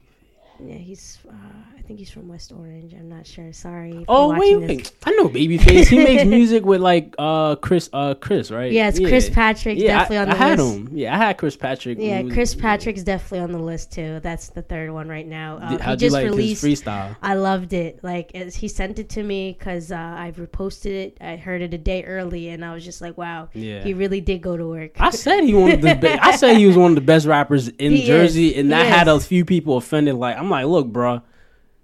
[0.63, 1.19] Yeah, he's.
[1.27, 1.33] Uh,
[1.77, 2.93] I think he's from West Orange.
[2.93, 3.53] I'm not sure.
[3.53, 4.03] Sorry.
[4.09, 4.91] Oh wait, watching this.
[5.05, 5.87] I know Babyface.
[5.87, 8.71] He makes music with like uh Chris, uh Chris, right?
[8.71, 9.77] Yeah, it's Chris Patrick.
[9.77, 10.75] Yeah, definitely I, on the I had list.
[10.77, 10.89] him.
[10.97, 11.97] Yeah, I had Chris Patrick.
[12.01, 14.19] Yeah, was- Chris Patrick's definitely on the list too.
[14.21, 15.57] That's the third one right now.
[15.57, 16.61] Uh, How'd you just like released.
[16.65, 17.15] his freestyle?
[17.21, 17.99] I loved it.
[18.03, 21.17] Like as he sent it to me because uh, I reposted it.
[21.21, 23.83] I heard it a day early, and I was just like, "Wow, Yeah.
[23.83, 25.95] he really did go to work." I said he one of the.
[26.01, 28.07] Be- I said he was one of the best rappers in He is.
[28.07, 30.15] Jersey, and He that had a few people offended.
[30.15, 31.21] Like I'm like, look, bro.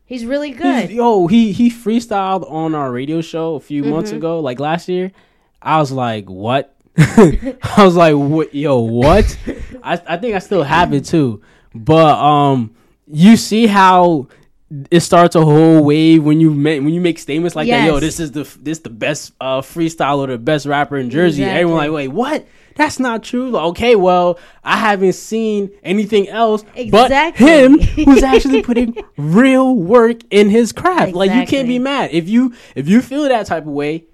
[0.05, 0.89] He's really He's, good.
[0.91, 4.17] yo, he he freestyled on our radio show a few months Mm-hmm.
[4.17, 5.11] ago, like last year.
[5.61, 6.75] I was like, what?
[6.97, 8.53] I was like, what?
[8.53, 9.37] Yo, what?
[9.81, 11.41] I I think I still have it too,
[11.73, 12.75] but um,
[13.07, 14.27] you see how
[14.91, 17.85] it starts a whole wave when you make when you make statements like that.
[17.87, 21.43] Yo, this is the this the best uh freestyle or the best rapper in Jersey.
[21.43, 22.45] Everyone like, wait, what?
[22.75, 23.49] That's not true.
[23.49, 30.21] Like, okay, well, I haven't seen anything else but him, who's actually putting real work
[30.29, 31.13] in his craft.
[31.13, 34.05] Like you can't be mad if you if you feel that type of way.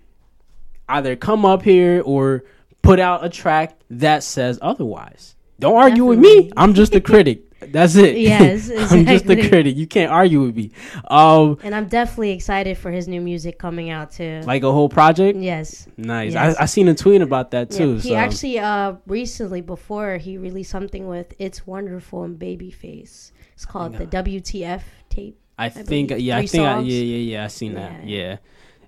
[0.88, 2.44] Either come up here or
[2.82, 5.36] put out a track that says otherwise.
[5.60, 6.52] Don't argue with me.
[6.58, 7.44] I'm just a critic.
[7.62, 8.18] That's it.
[8.18, 9.76] Yes, I'm just a critic.
[9.76, 10.72] You can't argue with me.
[11.10, 14.42] Um, and I'm definitely excited for his new music coming out too.
[14.46, 15.38] like a whole project.
[15.40, 15.88] yes.
[15.98, 16.34] Nice.
[16.34, 16.56] Yes.
[16.58, 17.96] I, I seen a tweet about that Yeah, too.
[17.98, 18.16] he so.
[18.16, 23.32] actually uh recently before he released something with It's Wonderful and Babyface.
[23.54, 25.38] It's called the WTF tape.
[25.58, 27.44] I think believe yeah, I three think I, yeah, yeah, yeah.
[27.44, 28.08] I seen that.
[28.08, 28.38] Yeah.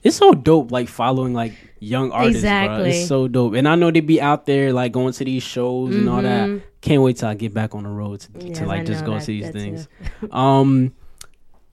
[0.04, 2.38] It's so dope, like following like young artists.
[2.40, 2.76] Exactly.
[2.76, 3.00] Exactly.
[3.02, 5.96] It's so dope, and I know they be out there like going to these shows
[5.96, 6.50] and all that.
[6.50, 6.62] Mhm.
[6.82, 9.06] Can't wait till I get back on the road to, Yes, to like I just
[9.06, 9.88] go that- to these things.
[10.32, 10.94] um,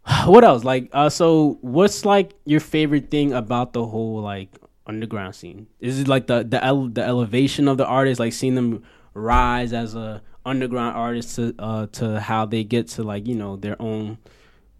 [0.26, 0.64] what else?
[0.64, 4.50] Like, uh, so what's like your favorite thing about the whole like
[4.86, 5.66] underground scene?
[5.80, 8.82] Is it like the the ele- the elevation of the artist, like seeing them
[9.14, 13.56] rise as a underground artist to uh to how they get to like you know
[13.56, 14.16] their own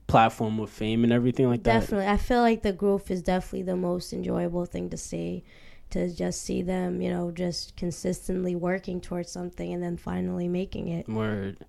[0.09, 1.81] platform of fame and everything like that.
[1.81, 2.09] Definitely.
[2.09, 5.45] I feel like the growth is definitely the most enjoyable thing to see.
[5.91, 10.89] To just see them, you know, just consistently working towards something and then finally making
[10.89, 11.09] it.
[11.09, 11.65] Word.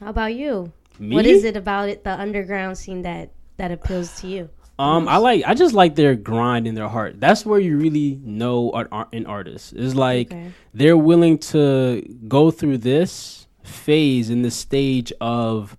[0.00, 0.72] How about you?
[0.98, 1.14] Me?
[1.14, 4.48] What is it about it, the underground scene that that appeals to you?
[4.78, 5.42] Um, I like.
[5.46, 7.18] I just like their grind and their heart.
[7.18, 9.72] That's where you really know an, an artist.
[9.72, 10.52] Is like Okay.
[10.74, 15.78] they're willing to go through this phase in this stage of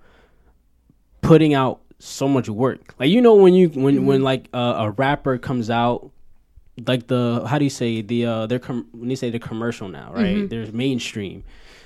[1.27, 2.95] putting out so much work.
[2.99, 6.11] Like you know when you when when like uh, a rapper comes out,
[6.85, 9.87] like the how do you say the uh they're com- when they say the commercial
[9.89, 10.49] now, right?
[10.49, 11.43] There's mainstream.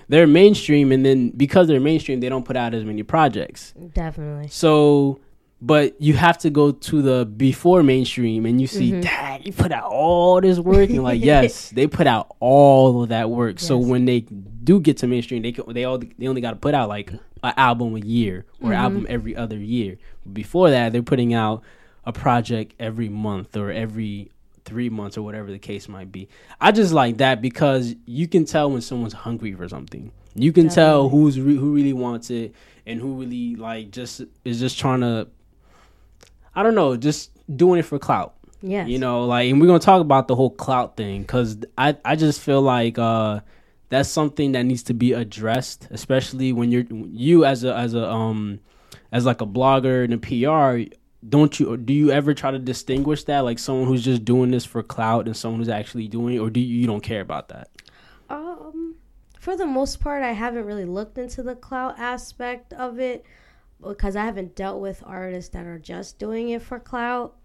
[0.09, 3.73] They're mainstream, and then because they're mainstream, they don't put out as many projects.
[3.93, 4.49] Definitely.
[4.49, 5.21] So,
[5.61, 9.01] but you have to go to the before mainstream and you see, mm-hmm.
[9.01, 10.89] dang, you put out all this work.
[10.89, 13.59] And like, yes, they put out all of that work.
[13.59, 16.55] So when they do get to mainstream, they can, they all they only got to
[16.55, 18.73] put out like an album a year or mm-hmm.
[18.73, 19.97] album every other year.
[20.31, 21.63] Before that, they're putting out
[22.05, 24.31] a project every month or every
[24.65, 26.27] three months or whatever the case might be.
[26.59, 30.11] I just like that because you can tell when someone's hungry for something.
[30.33, 32.55] You can tell who's re- who really wants it
[32.85, 35.27] and who really like just is just trying to.
[36.55, 38.35] I don't know, just doing it for clout.
[38.61, 38.85] Yeah.
[38.85, 42.15] You know, like, and we're gonna talk about the whole clout thing because I I
[42.15, 43.41] just feel like uh
[43.89, 48.09] that's something that needs to be addressed, especially when you're you as a as a
[48.09, 48.59] um
[49.11, 50.93] as like a blogger and a PR.
[51.27, 54.65] Don't you do you ever try to distinguish that like someone who's just doing this
[54.65, 57.49] for clout and someone who's actually doing it, or do you, you don't care about
[57.49, 57.69] that?
[58.29, 58.95] Um,
[59.39, 63.25] for the most part, I haven't really looked into the clout aspect of it
[63.87, 67.35] because I haven't dealt with artists that are just doing it for clout.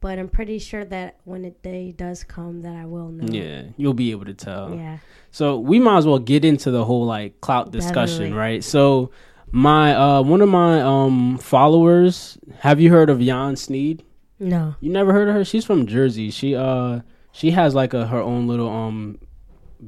[0.00, 3.26] But I'm pretty sure that when it day does come, that I will know.
[3.32, 4.74] Yeah, you'll be able to tell.
[4.74, 4.98] Yeah.
[5.30, 8.38] So we might as well get into the whole like clout discussion, Definitely.
[8.38, 8.64] right?
[8.64, 9.10] So
[9.50, 14.04] my uh one of my um followers, have you heard of Jan Sneed?
[14.38, 14.74] No.
[14.80, 15.44] You never heard of her?
[15.44, 16.30] She's from Jersey.
[16.30, 17.00] She uh
[17.32, 19.18] she has like a her own little um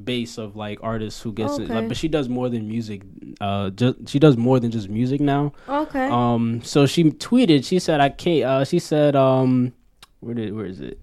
[0.03, 3.01] base of like artists who gets it, like, but she does more than music.
[3.41, 5.53] Uh just she does more than just music now.
[5.67, 6.07] Okay.
[6.11, 9.73] Um so she tweeted, she said I can't uh she said um
[10.19, 10.99] where did where is it?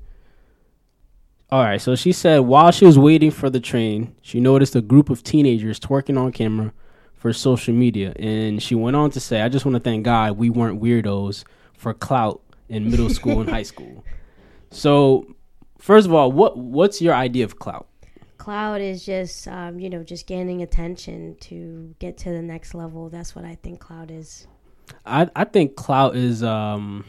[1.51, 4.81] All right, so she said while she was waiting for the train, she noticed a
[4.81, 6.73] group of teenagers twerking on camera
[7.15, 10.37] for social media and she went on to say, I just want to thank God
[10.37, 14.05] we weren't weirdos for clout in middle school and high school.
[14.71, 15.35] So,
[15.79, 17.87] first of all, what what's your idea of clout?
[18.45, 23.09] Cloud is just, um, you know, just gaining attention to get to the next level.
[23.09, 24.47] That's what I think cloud is.
[25.07, 27.05] I I think cloud is um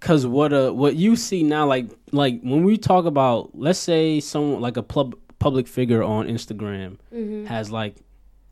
[0.00, 4.20] cuz what uh what you see now like like when we talk about let's say
[4.20, 7.46] someone like a pub, public figure on Instagram Mm-hmm.
[7.46, 7.96] has like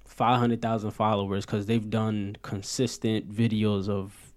[0.07, 4.33] 500,000 followers cuz they've done consistent videos of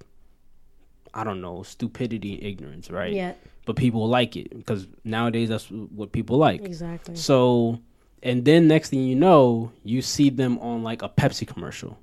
[1.13, 3.13] I don't know, stupidity and ignorance, right?
[3.13, 3.33] Yeah.
[3.65, 6.63] But people like it because nowadays that's what people like.
[6.65, 7.15] Exactly.
[7.15, 7.79] So,
[8.23, 11.99] and then next thing you know, you see them on like a Pepsi commercial.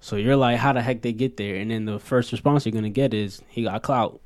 [0.00, 1.56] So you're like, how the heck they get there?
[1.56, 4.20] And then the first response you're gonna get is he got clout.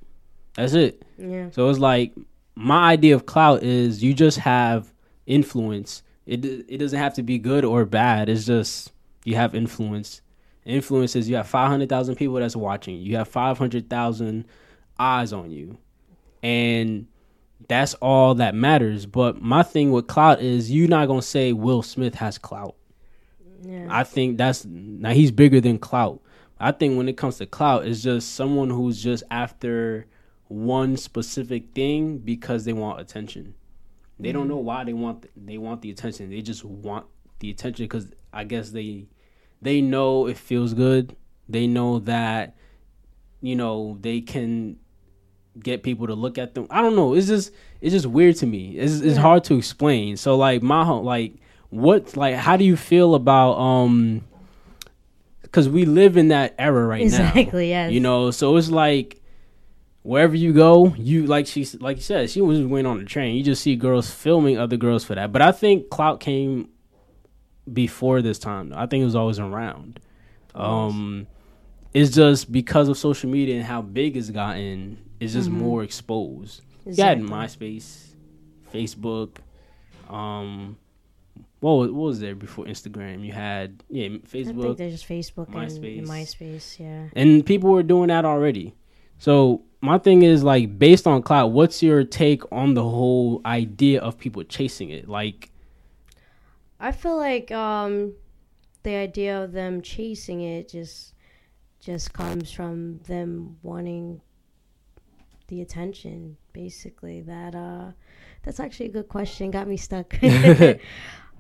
[0.55, 1.03] That's it.
[1.19, 1.51] Yeah.
[1.51, 2.13] So it's like
[2.55, 4.93] my idea of clout is you just have
[5.27, 6.03] influence.
[6.27, 8.29] It it doesn't have to be good or bad.
[8.29, 8.93] It's just
[9.25, 10.21] you have influence.
[10.65, 13.01] Influence is you have five hundred thousand people that's watching.
[13.01, 14.45] You have five hundred thousand
[14.99, 15.79] eyes on you,
[16.43, 17.07] and
[17.69, 19.07] that's all that matters.
[19.07, 22.77] But my thing with clout is you're not gonna say Will Smith has clout.
[23.63, 23.87] Yeah.
[23.89, 26.21] I think that's now he's bigger than clout.
[26.59, 30.07] I think when it comes to clout, it's just someone who's just after
[30.49, 33.55] one specific thing because they want attention.
[34.21, 34.51] They don't mm-hmm.
[34.51, 36.31] know why they want they want the attention.
[36.31, 37.07] They just want
[37.41, 39.07] the attention because I guess they
[39.61, 41.17] they know it feels good.
[41.49, 42.57] They know that
[43.41, 44.79] you know they can
[45.61, 46.67] get people to look at them.
[46.71, 47.15] I don't know.
[47.15, 48.77] It's just it's just weird to me.
[48.79, 50.17] It's it's hard to explain.
[50.17, 51.35] So like my like
[51.73, 54.23] what like how do you feel about um
[55.41, 57.71] because we live in that era right now exactly.
[57.71, 57.93] Yes.
[57.93, 59.23] you know so it's like
[60.03, 63.05] wherever you go you like she like you said she was just waiting on the
[63.07, 66.69] train you just see girls filming other girls for that but i think clout came
[67.73, 69.99] before this time i think it was always around
[70.55, 71.27] um
[71.95, 76.63] it's just because of social media and how big it's gotten it's just more exposed
[76.85, 78.09] you had myspace
[78.73, 79.37] facebook
[80.09, 80.77] um
[81.61, 85.09] what was, what was there before instagram you had yeah I think facebook there's just
[85.09, 85.99] Facebook MySpace.
[85.99, 86.79] and MySpace.
[86.79, 87.09] Yeah.
[87.15, 88.75] and people were doing that already.
[89.19, 94.01] So my thing is like based on cloud, what's your take on the whole idea
[94.01, 95.09] of people chasing it?
[95.09, 95.51] Like,
[96.81, 98.15] I feel like um,
[98.83, 101.15] the idea of them chasing it just
[101.81, 104.21] just comes from them wanting
[105.53, 106.37] the attention.
[106.55, 107.93] Basically, that uh,
[108.43, 109.51] that's actually a good question.
[109.51, 110.15] Got me stuck.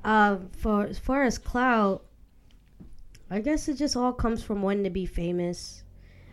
[0.05, 2.05] uh, for as far as clout,
[3.31, 5.83] I guess it just all comes from wanting to be famous.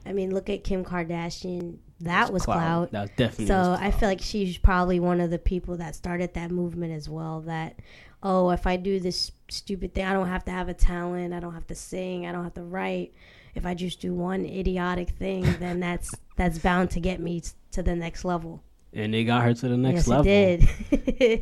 [0.06, 1.78] I mean, look at Kim Kardashian.
[2.02, 2.92] That It's was clout.
[2.92, 3.48] That was definitely.
[3.48, 6.94] So was I feel like she's probably one of the people that started that movement
[6.94, 7.42] as well.
[7.42, 7.80] That
[8.22, 11.34] oh, if I do this stupid thing, I don't have to have a talent.
[11.34, 12.26] I don't have to sing.
[12.26, 13.14] I don't have to write.
[13.56, 17.42] If I just do one idiotic thing, then that's that's bound to get me
[17.72, 18.62] to the next level.
[18.94, 20.24] and they got her to the next yes, level.
[20.24, 20.68] did.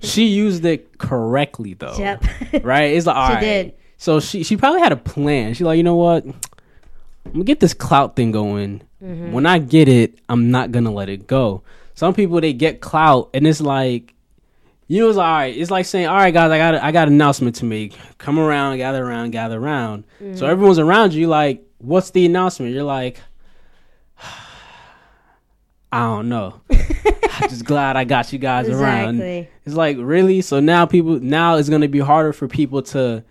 [0.03, 1.95] She used it correctly though.
[1.97, 2.23] yep.
[2.63, 2.91] Right?
[2.95, 3.41] It's like all She right.
[3.41, 3.73] did.
[3.97, 5.53] So she she probably had a plan.
[5.53, 6.25] She's like, you know what?
[6.25, 8.81] I'm gonna get this clout thing going.
[9.03, 9.31] Mm-hmm.
[9.31, 11.63] When I get it, I'm not gonna let it go.
[11.95, 14.13] Some people they get clout and it's like
[14.87, 16.85] you know it's like, all right, it's like saying, All right guys, I got a,
[16.85, 17.97] I got an announcement to make.
[18.17, 20.03] Come around, gather around, gather around.
[20.21, 20.35] Mm-hmm.
[20.35, 22.73] So everyone's around you like, what's the announcement?
[22.73, 23.19] You're like
[25.91, 26.61] I don't know.
[26.69, 29.21] I'm just glad I got you guys around.
[29.21, 30.41] It's like really.
[30.41, 33.23] So now people now it's gonna be harder for people to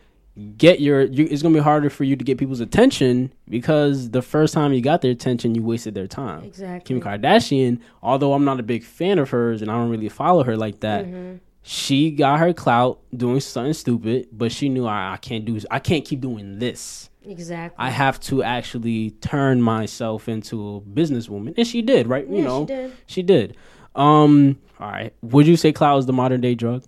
[0.57, 1.03] get your.
[1.03, 4.73] You, it's gonna be harder for you to get people's attention because the first time
[4.73, 6.45] you got their attention, you wasted their time.
[6.45, 6.95] Exactly.
[7.01, 10.45] Kim Kardashian, although I'm not a big fan of hers and I don't really follow
[10.45, 11.37] her like that, Mm-hmm.
[11.63, 15.59] she got her clout doing something stupid, but she knew I, I can't do.
[15.71, 17.11] I can't keep doing this.
[17.27, 17.77] Exactly.
[17.85, 22.07] I have to actually turn myself into a businesswoman, and she did.
[22.07, 22.27] Right?
[22.29, 22.93] yeah, you know, she did.
[23.07, 23.57] she did.
[23.95, 24.59] Um.
[24.79, 25.15] All right.
[25.23, 26.85] Would you say cloud is the modern day drug?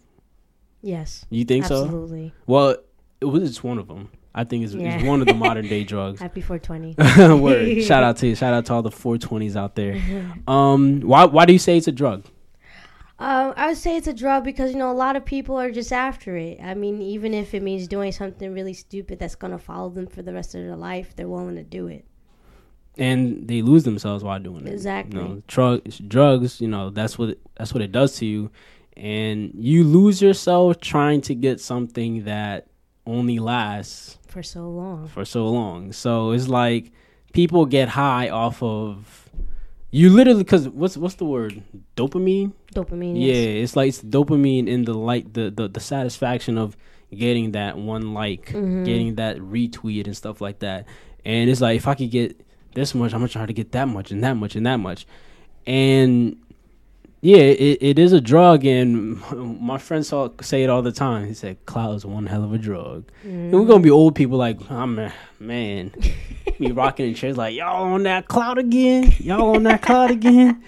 [0.82, 1.24] Yes.
[1.30, 1.84] You think so?
[1.84, 2.32] Absolutely.
[2.46, 2.76] Well,
[3.20, 4.10] it was just one of them.
[4.34, 4.94] I think it's, Yeah.
[4.94, 6.20] it's one of the modern day drugs.
[6.20, 7.34] Happy 420.
[7.40, 7.82] Word.
[7.84, 8.34] Shout out to you.
[8.36, 10.00] Shout out to all the 420s out there.
[10.46, 12.24] Um, why why do you say it's a drug?
[13.20, 15.70] Um, I would say it's a drug because you know a lot of people are
[15.72, 16.60] just after it.
[16.62, 20.22] I mean, even if it means doing something really stupid that's gonna follow them for
[20.22, 22.04] the rest of their life, they're willing to do it.
[22.96, 24.72] And they lose themselves while doing it.
[24.72, 25.20] Exactly.
[25.20, 26.60] You know, drugs, drugs.
[26.60, 28.50] You know, that's what that's what it does to you,
[28.96, 32.66] and you lose yourself trying to get something that
[33.06, 35.08] only lasts For so long.
[35.08, 35.92] for so long.
[35.92, 36.92] So it's like
[37.32, 39.27] people get high off of
[39.90, 41.62] you literally because what's what's the word
[41.96, 43.14] dopamine Dopamine.
[43.18, 43.64] Yeah, Yes.
[43.64, 46.76] it's like it's dopamine in the like the, the the satisfaction of
[47.14, 48.84] getting that one like, Mm-hmm.
[48.84, 50.86] getting that retweet and stuff like that.
[51.24, 52.38] And it's like if I could get
[52.74, 55.06] this much, I'm gonna try to get that much and that much and that much.
[55.66, 56.36] And
[57.20, 59.20] yeah, it, it is a drug, and
[59.60, 61.26] my friends saw, say it all the time.
[61.26, 64.38] He said, "Clout is one hell of a drug." And we're gonna be old people
[64.38, 65.92] like, I'm a man,
[66.58, 69.12] be rocking in chairs like, y'all on that cloud again?
[69.18, 70.62] Y'all on that cloud again?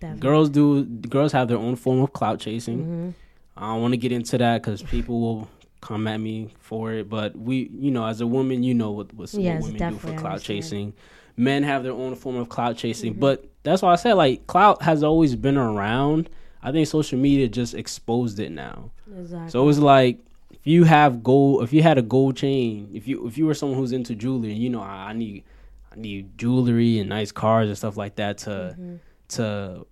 [0.00, 0.20] Definitely.
[0.20, 3.14] girls do girls have their own form of clout chasing Mhm.
[3.56, 5.48] i don't want to get into that because people will
[5.80, 9.10] come at me for it but we you know as a woman you know what,
[9.14, 10.42] what's, Yes, what women do for clout understand.
[10.42, 10.92] chasing
[11.36, 13.20] men have their own form of clout chasing Mm-hmm.
[13.20, 16.30] but that's why i said like clout has always been around
[16.62, 19.50] i think social media just exposed it now Exactly.
[19.50, 20.18] so it's like
[20.50, 23.54] if you have gold, if you had a gold chain, if you if you were
[23.54, 25.44] someone who's into jewelry, you know I, I need
[25.92, 29.86] I need jewelry and nice cars and stuff like that to to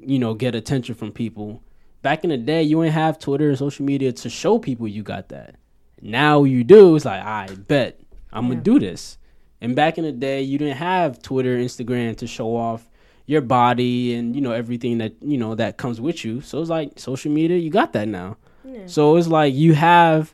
[0.00, 1.62] you know get attention from people.
[2.02, 5.02] Back in the day, you ain't have Twitter and social media to show people you
[5.02, 5.56] got that.
[6.02, 6.96] Now you do.
[6.96, 8.00] It's like I bet
[8.32, 8.50] I'm Yeah.
[8.52, 9.18] gonna do this.
[9.60, 12.88] And back in the day, you didn't have Twitter, Instagram to show off
[13.26, 16.40] your body and you know everything that you know that comes with you.
[16.40, 18.36] So it's like social media, you got that now.
[18.64, 18.86] Yeah.
[18.86, 20.32] So it's like you have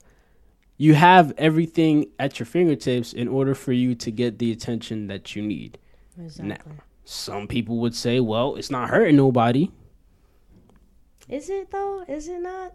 [0.77, 5.35] you have everything at your fingertips in order for you to get the attention that
[5.35, 5.79] you need.
[6.21, 6.75] Exactly.
[7.05, 9.71] Some people would say, well, it's not hurting nobody.
[11.29, 12.05] Is it though?
[12.09, 12.75] Is it not?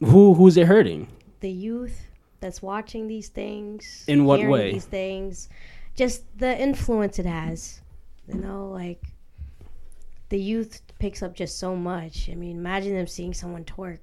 [0.00, 1.08] Who who's it hurting?
[1.40, 2.05] The youth
[2.46, 4.04] that's watching these things.
[4.06, 4.72] In what way?
[4.72, 5.48] These things,
[5.96, 7.80] just the influence it has.
[8.28, 9.02] You know, like
[10.28, 12.28] the youth picks up just so much.
[12.30, 13.98] I mean, imagine them seeing someone twerk.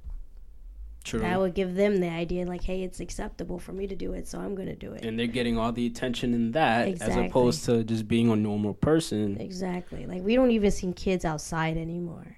[1.05, 1.19] True.
[1.19, 4.25] That would give them the idea, like, hey, it's acceptable for me to do it,
[4.25, 5.03] so I'm gonna do it.
[5.05, 8.73] and they're getting all the attention in that as opposed to just being a normal
[8.73, 9.39] person.
[9.39, 10.05] Exactly.
[10.05, 12.37] Like we don't even see kids outside anymore.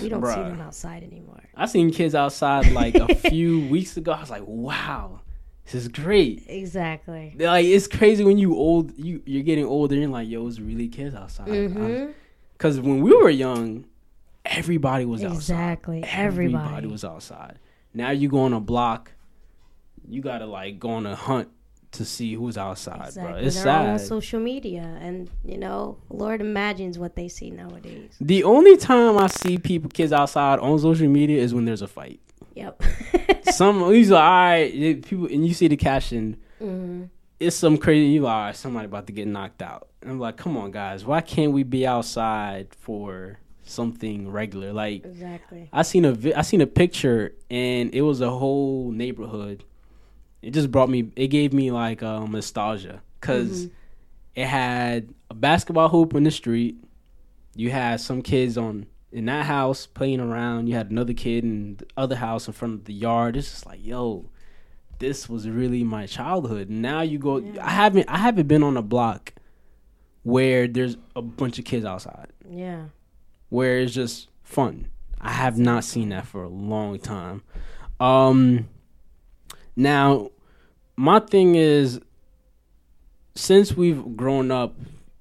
[0.00, 1.42] We don't see them outside anymore.
[1.56, 4.12] I seen kids outside like a few weeks ago.
[4.12, 5.20] I was like, wow,
[5.64, 6.44] this is great.
[6.46, 7.34] Exactly.
[7.38, 10.88] Like it's crazy when you old you you're getting older and like yo, it's really
[10.88, 11.48] kids outside.
[11.48, 12.06] hmm
[12.52, 13.84] Because when we were young,
[14.44, 15.36] everybody was outside.
[15.36, 16.04] Exactly.
[16.04, 16.86] Everybody Everybody.
[16.88, 17.58] was outside.
[17.94, 19.12] Now you go on a block,
[20.08, 21.48] you gotta like go on a hunt
[21.92, 23.32] to see who's outside, Exactly.
[23.34, 23.40] bro.
[23.46, 28.10] It's They're all on social media, and you know, Lord imagines what they see nowadays.
[28.20, 31.86] the only time I see people kids outside on social media is when there's a
[31.88, 32.20] fight.
[32.54, 32.82] Yep.
[33.52, 36.36] Some these are all right, people, and you see the caption.
[36.58, 37.04] hmm
[37.40, 38.06] It's some crazy.
[38.06, 39.88] You like, all right, somebody about to get knocked out.
[40.02, 44.72] And I'm like, come on, guys, why can't we be outside for something regular?
[44.72, 45.68] Like Exactly.
[45.72, 49.64] I seen a vi- I seen a picture and it was a whole neighborhood.
[50.42, 51.10] It just brought me.
[51.16, 53.68] It gave me like um, nostalgia because
[54.34, 56.76] it had a basketball hoop in the street.
[57.56, 60.66] You had some kids on in that house playing around.
[60.66, 63.36] You had another kid in the other house in front of the yard.
[63.36, 64.28] It's just like, yo,
[64.98, 66.68] this was really my childhood.
[66.68, 67.38] Now you go.
[67.38, 67.64] Yeah.
[67.66, 68.08] I haven't.
[68.08, 69.32] I haven't been on a block
[70.24, 72.86] where there's a bunch of kids outside Yeah.
[73.50, 74.88] where it's just fun.
[75.20, 77.42] I have not seen that for a long time.
[78.00, 78.68] Um
[79.76, 80.30] now
[80.96, 82.00] my thing is
[83.34, 84.74] since we've grown up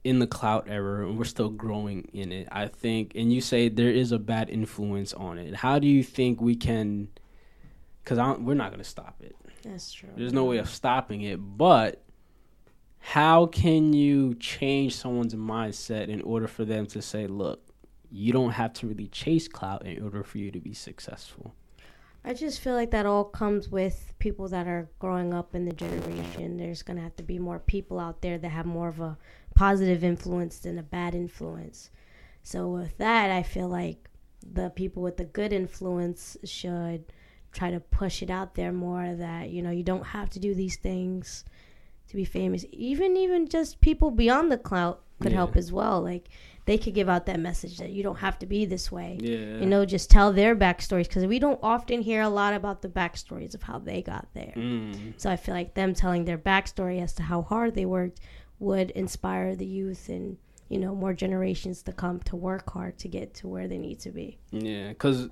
[0.04, 3.70] in the clout era and we're still growing in it, I think and you say
[3.70, 5.56] there is a bad influence on it.
[5.56, 7.08] How do you think we can
[8.06, 9.36] cuz we're not going to stop it.
[9.64, 10.10] That's true.
[10.16, 12.04] There's no way of stopping it, but
[13.00, 17.62] how can you change someone's mindset in order for them to say, look,
[18.10, 21.54] you don't have to really chase clout in order for you to be successful?
[22.26, 25.74] I just feel like that all comes with people that are growing up in the
[25.74, 26.56] generation.
[26.56, 29.18] There's going to have to be more people out there that have more of a
[29.56, 31.90] positive influence than a bad influence.
[32.44, 34.10] So, with that, I feel like
[34.46, 37.06] the people with the good influence should
[37.54, 40.54] try to push it out there more that, you know, you don't have to do
[40.54, 41.46] these things
[42.10, 42.66] to be famous.
[42.72, 45.38] Even even just people beyond the clout could Yeah.
[45.38, 46.02] help as well.
[46.02, 46.28] Like
[46.66, 49.60] they could give out that message that you don't have to be this way Yeah.
[49.60, 52.88] you know just tell their backstories because we don't often hear a lot about the
[52.88, 55.14] backstories of how they got there Mm.
[55.18, 58.22] so i feel like them telling their backstory as to how hard they worked
[58.64, 60.38] would inspire the youth and
[60.70, 64.00] you know more generations to come to work hard to get to where they need
[64.00, 65.30] to be Yeah, because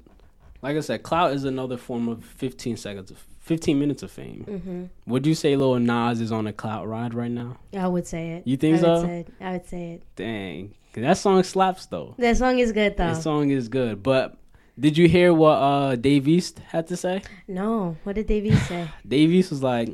[0.61, 4.43] like I said, clout is another form of 15 seconds, of 15 minutes of fame.
[4.43, 7.57] hmm Would you say Lil Nas is on a clout ride right now?
[7.75, 9.01] i would say it You think I so?
[9.07, 12.13] would i would say it Dang, that song slaps though.
[12.19, 14.03] that song is good though That song is good.
[14.03, 14.37] But
[14.79, 17.23] did you hear what uh Dave East had to say?
[17.47, 19.89] no what did davey say Dave East was like,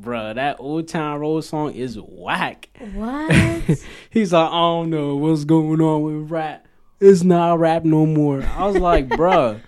[0.00, 2.68] bruh, that Old Town Road song is whack.
[2.94, 3.32] what
[4.10, 6.66] He's like, I don't know what's going on with rap.
[7.00, 8.42] It's not rap no more.
[8.42, 9.60] I was like, bruh,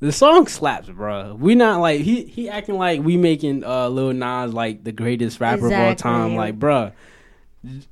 [0.00, 1.38] the song slaps, bruh.
[1.38, 5.40] We not like he he acting like we making uh Lil Nas like the greatest
[5.40, 6.36] rapper of all time.
[6.36, 6.92] Like, bruh,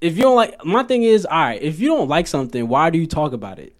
[0.00, 2.90] if you don't like my thing is, all right, if you don't like something, why
[2.90, 3.74] do you talk about it?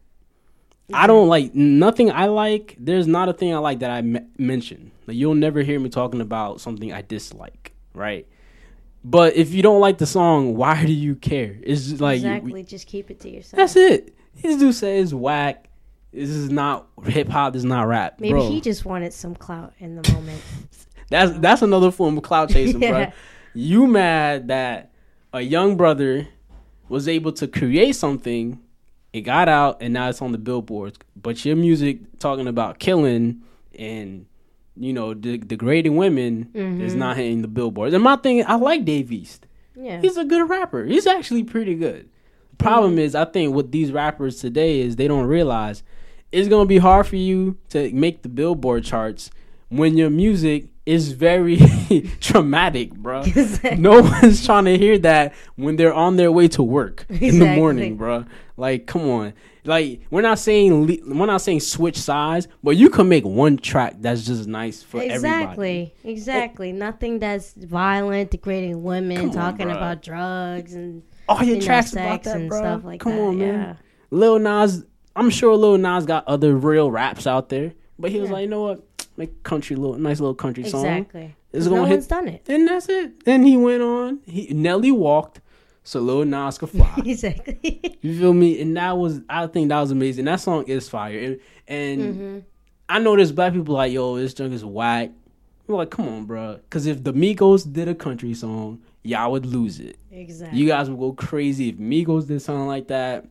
[0.95, 2.77] I don't like nothing I like.
[2.79, 4.03] There's not a thing I like that I
[4.39, 4.91] mention.
[5.07, 8.27] Like, you'll never hear me talking about something I dislike, right?
[9.05, 11.57] But if you don't like the song, why do you care?
[11.63, 14.15] It's just like you- exactly just keep it to yourself that's it.
[14.41, 15.69] This dude says whack.
[16.13, 17.55] This is not hip hop.
[17.55, 18.49] This is not rap, maybe bro.
[18.49, 20.43] he just wanted some clout in the moment
[21.09, 23.13] that's that's another form of clout chasing, bro.
[23.55, 24.91] You mad that
[25.33, 26.27] a young brother
[26.89, 28.59] was able to create something,
[29.13, 30.99] it got out, and now it's on the billboards.
[31.15, 33.43] But your music talking about killing
[33.79, 34.27] and
[34.77, 36.99] you know de- degrading women is Mhm.
[36.99, 37.95] not hitting the billboards.
[37.95, 39.47] And my thing, I like Dave East.
[39.77, 40.85] yeah He's a good rapper.
[40.85, 42.09] He's actually pretty good.
[42.59, 45.83] Problem is, I think what these rappers today is they don't realize
[46.31, 49.31] it's gonna be hard for you to make the Billboard charts
[49.69, 51.57] when your music is very
[52.21, 53.23] traumatic, bro.
[53.79, 57.55] no one's trying to hear that when they're on their way to work in the
[57.55, 58.25] morning, bro.
[58.57, 59.33] Like, come on.
[59.65, 63.57] Like, we're not saying le- we're not saying switch sides, but you can make one
[63.59, 65.15] track that's just nice for everybody.
[65.15, 66.73] exactly, exactly.
[66.73, 69.77] Nothing that's violent, degrading women, Come talking bruh.
[69.77, 72.59] about drugs and All your you know, tracks about that, and bro.
[72.59, 73.21] stuff like come that.
[73.23, 73.55] on, man.
[73.55, 73.75] Yeah.
[74.11, 78.31] Lil Nas, I'm sure Lil Nas got other real raps out there, but he was
[78.31, 78.92] like, you know what,
[79.43, 81.37] country little nice little country song, Exactly.
[81.53, 82.43] It's gonna no hit- one's done it.
[82.49, 83.25] and that's it.
[83.25, 84.21] Then he went on.
[84.27, 85.41] He Nelly walked,
[85.85, 86.93] so Lil Nas could fly.
[87.05, 87.99] exactly.
[88.01, 88.61] you feel me?
[88.61, 90.25] And that was, I think that was amazing.
[90.25, 92.39] That song is fire, and, and hmm
[92.89, 95.11] I know there's black people like, yo, this junk is whack.
[95.67, 99.47] I'm like, come on, bro, because if the Migos did a country song, y'all would
[99.47, 99.97] lose it.
[100.11, 100.59] Exactly.
[100.59, 103.25] You guys would go crazy if Migos did something like that.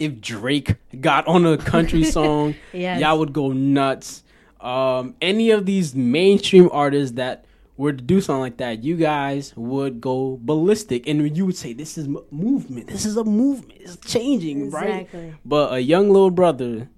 [0.00, 3.00] If Drake got on a country song, yes.
[3.00, 4.23] y'all would go nuts.
[4.64, 7.44] Um, any of these mainstream artists that
[7.76, 11.72] were to do something like that, you guys would go ballistic, and you would say,
[11.72, 12.86] "This is m- movement.
[12.86, 13.80] This is a movement.
[13.80, 15.08] It's changing, right?"
[15.44, 16.88] But a young little brother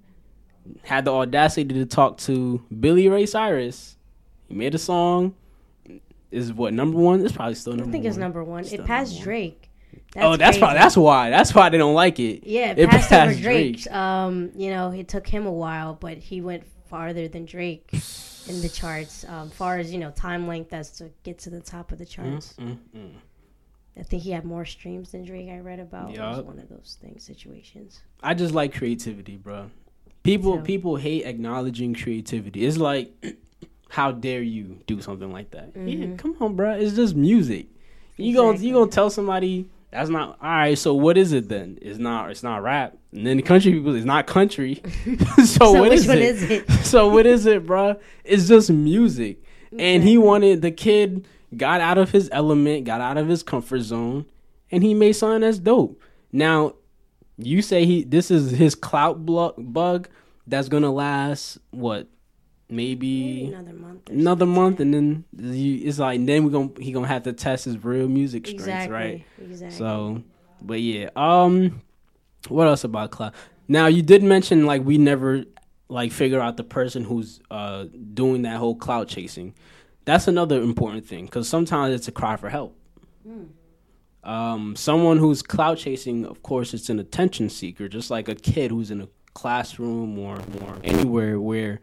[0.83, 3.97] had the audacity to talk to Billy Ray Cyrus.
[4.47, 5.35] He made a song.
[6.31, 7.23] Is what number one?
[7.23, 7.85] It's probably still number.
[7.85, 7.89] One.
[7.89, 8.09] I think one.
[8.09, 8.63] it's number one.
[8.65, 9.23] Still It passed one.
[9.23, 9.69] Drake.
[10.17, 11.29] oh, that's probably that's why.
[11.29, 12.45] That's why they don't like it.
[12.45, 13.81] Yeah, it, it passed, passed Drake.
[13.83, 13.93] Drake.
[13.95, 18.61] Um, you know, it took him a while, but he went farther than Drake in
[18.61, 19.25] the charts.
[19.27, 22.05] Um, far as you know, time length as to get to the top of the
[22.05, 22.55] charts.
[22.59, 23.11] Mm, mm.
[23.99, 25.49] I think he had more streams than Drake.
[25.49, 26.13] I read about.
[26.13, 28.01] It was one of those things situations.
[28.21, 29.69] I just like creativity, bro.
[30.23, 32.65] People people hate acknowledging creativity.
[32.65, 33.11] It's like,
[33.89, 35.71] how dare you do something like that?
[35.75, 36.17] Yeah, Mhm.
[36.17, 36.73] come on, bro.
[36.73, 37.67] It's just music.
[38.17, 40.77] You gonna you gonna tell somebody That's not all right.
[40.77, 41.79] So what is it then?
[41.81, 42.29] It's not.
[42.29, 42.97] It's not rap.
[43.13, 44.81] And then the country people, it's not country.
[45.37, 46.19] so, So what is it?
[46.19, 46.69] is it?
[46.83, 47.99] so what is it, bruh?
[48.23, 49.41] It's just music.
[49.77, 51.25] And he wanted the kid
[51.55, 54.25] got out of his element, got out of his comfort zone,
[54.71, 56.01] and he made something that's dope.
[56.31, 56.73] Now,
[57.37, 60.09] you say he this is his clout bug
[60.47, 62.07] that's gonna last what
[62.69, 64.09] maybe another month.
[64.09, 64.55] Another something.
[64.55, 67.83] month, and then you, it's like then we gonna he gonna have to test his
[67.83, 68.93] real music strength, Exactly.
[68.95, 69.25] right?
[69.41, 69.77] Exactly.
[69.77, 70.23] So,
[70.61, 71.09] but yeah.
[71.15, 71.81] Um,
[72.49, 73.33] what else about cloud?
[73.67, 75.43] Now you did mention like we never
[75.89, 79.53] like figure out the person who's uh doing that whole cloud chasing.
[80.05, 82.77] That's another important thing because sometimes it's a cry for help.
[84.23, 88.71] Um, someone who's cloud chasing, of course, it's an attention seeker, just like a kid
[88.71, 91.79] who's in a classroom or, or anywhere where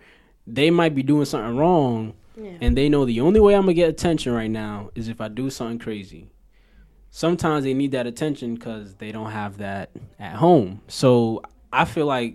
[0.46, 2.58] they might be doing something wrong yeah.
[2.60, 5.28] and they know the only way I'm gonna get attention right now is if I
[5.28, 6.30] do something crazy.
[7.10, 10.80] Sometimes they need that attention because they don't have that at home.
[10.88, 11.42] So
[11.72, 12.34] I feel like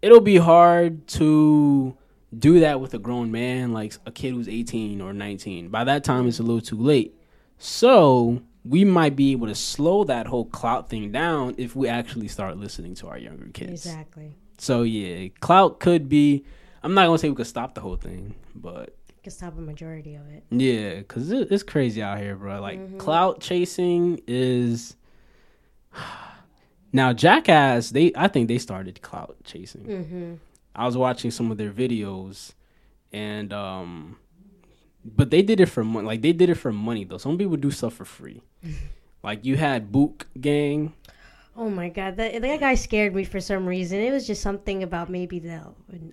[0.00, 1.94] it'll be hard to
[2.36, 5.68] do that with a grown man, like a kid who's 18 or 19.
[5.68, 7.14] By that time, it's a little too late.
[7.58, 12.28] So we might be able to slow that whole clout thing down if we actually
[12.28, 13.84] start listening to our younger kids.
[13.84, 14.36] exactly.
[14.56, 16.44] So yeah, clout could be.
[16.82, 20.14] I'm not gonna say we could stop the whole thing, but Can stop a majority
[20.16, 20.44] of it.
[20.50, 22.60] yeah, cause it, it's crazy out here, bro.
[22.60, 24.96] Like clout chasing is.
[26.94, 29.84] Now, Jackass, they I think they started clout chasing.
[29.86, 30.34] Mm-hmm.
[30.76, 32.52] I was watching some of their videos,
[33.14, 34.18] and um,
[35.02, 36.06] but they did it for money.
[36.06, 37.16] Like they did it for money though.
[37.16, 38.42] Some people do stuff for free.
[39.22, 40.92] like you had Boonk Gang.
[41.54, 44.00] Oh my god, that that guy scared me for some reason.
[44.00, 45.62] It was just something about maybe the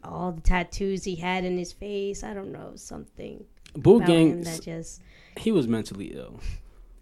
[0.04, 2.24] all the tattoos he had in his face.
[2.24, 4.42] I don't know something him Gang.
[4.42, 5.02] that just
[5.38, 6.40] he was mentally ill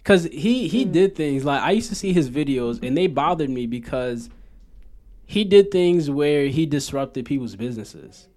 [0.03, 3.49] because he he did things like i used to see his videos and they bothered
[3.49, 4.29] me because
[5.25, 8.27] he did things where he disrupted people's businesses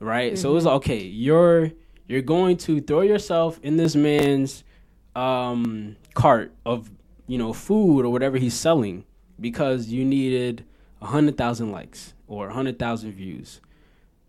[0.00, 1.72] right so it was like okay you're
[2.06, 4.62] you're going to throw yourself in this man's
[5.16, 6.90] um cart of
[7.26, 9.04] you know food or whatever he's selling
[9.40, 10.64] because you needed
[11.00, 13.60] a hundred thousand likes or a hundred thousand views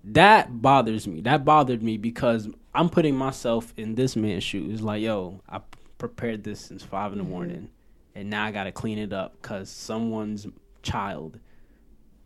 [0.04, 1.22] that bothers me.
[1.22, 4.82] That bothered me because I'm putting myself in this man's shoes.
[4.82, 5.62] Like, yo, I
[5.98, 7.34] prepared this since five in the mm-hmm.
[7.34, 7.70] morning,
[8.16, 10.48] and now I gotta clean it up because someone's
[10.82, 11.40] child,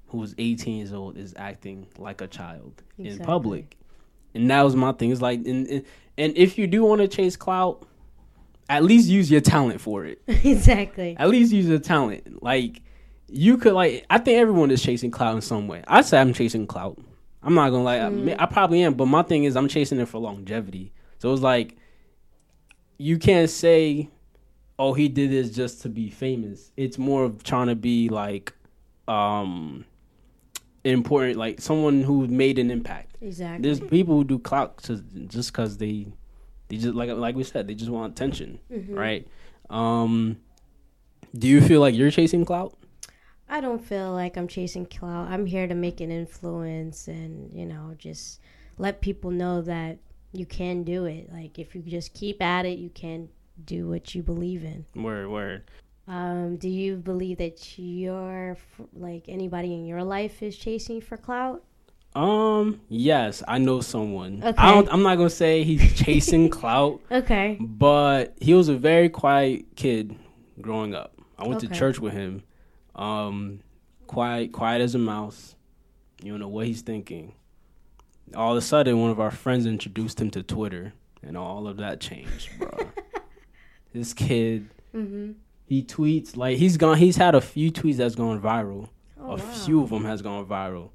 [0.07, 3.77] who's 18 years old, is acting like a child in public.
[4.35, 5.11] And that was my thing.
[5.11, 5.85] It's like, and,
[6.17, 7.85] and if you do want to chase clout,
[8.69, 10.21] at least use your talent for it.
[10.27, 11.15] exactly.
[11.17, 12.41] At least use your talent.
[12.41, 12.81] Like
[13.27, 15.83] you could like I think everyone is chasing clout in some way.
[15.87, 16.99] I say I'm chasing clout.
[17.41, 17.97] I'm not gonna lie.
[17.97, 20.93] I, I probably am, but my thing is I'm chasing it for longevity.
[21.17, 21.77] So it's like
[22.97, 24.09] you can't say,
[24.79, 28.53] "Oh, he did this just to be famous." It's more of trying to be like
[29.07, 29.85] um
[30.83, 33.17] important, like someone who made an impact.
[33.21, 33.63] Exactly.
[33.63, 34.97] There's people who do clout to,
[35.27, 36.07] just because they
[36.73, 38.59] they just like like we said they just want attention,
[38.89, 39.27] right?
[39.69, 40.37] Um,
[41.37, 42.75] do you feel like you're chasing clout?
[43.49, 45.29] I don't feel like I'm chasing clout.
[45.29, 48.39] I'm here to make an influence and, you know, just
[48.77, 49.99] let people know that
[50.31, 51.31] you can do it.
[51.31, 53.29] Like if you just keep at it, you can
[53.65, 54.85] do what you believe in.
[54.95, 55.63] Word, word.
[56.07, 58.57] Um, do you believe that your
[58.93, 61.63] like anybody in your life is chasing for clout?
[62.15, 64.41] Um, yes, I know someone.
[64.43, 64.57] Okay.
[64.57, 67.57] I don't, I'm not gonna say he's chasing clout, Okay.
[67.59, 70.15] but he was a very quiet kid
[70.61, 71.13] growing up.
[71.37, 72.43] I went to church with him.
[72.95, 73.61] Um,
[74.07, 75.55] quiet, quiet as a mouse.
[76.21, 77.33] You don't know what he's thinking.
[78.35, 80.93] All of a sudden, one of our friends introduced him to Twitter,
[81.23, 82.69] and all of that changed, bro.
[83.93, 85.31] this kid, Mm-hmm.
[85.65, 86.97] he tweets like he's gone.
[86.99, 88.89] He's had a few tweets that's gone viral.
[89.19, 89.37] Oh, a wow.
[89.37, 90.91] few of them has gone viral.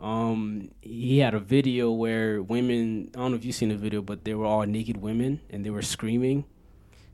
[0.00, 3.10] Um, he had a video where women.
[3.14, 5.64] I don't know if you've seen the video, but they were all naked women and
[5.64, 6.44] they were screaming.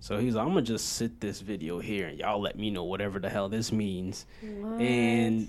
[0.01, 2.85] So he's like, I'm gonna just sit this video here and y'all let me know
[2.85, 4.27] whatever the hell this means.
[4.43, 4.81] What?
[4.81, 5.49] And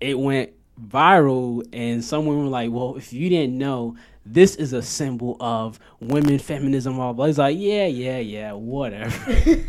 [0.00, 0.52] it went
[0.82, 5.78] viral, and someone were like, Well, if you didn't know, this is a symbol of
[6.00, 6.94] women feminism.
[6.96, 7.26] Blah blah.
[7.26, 9.36] He's like, Yeah, yeah, yeah, whatever.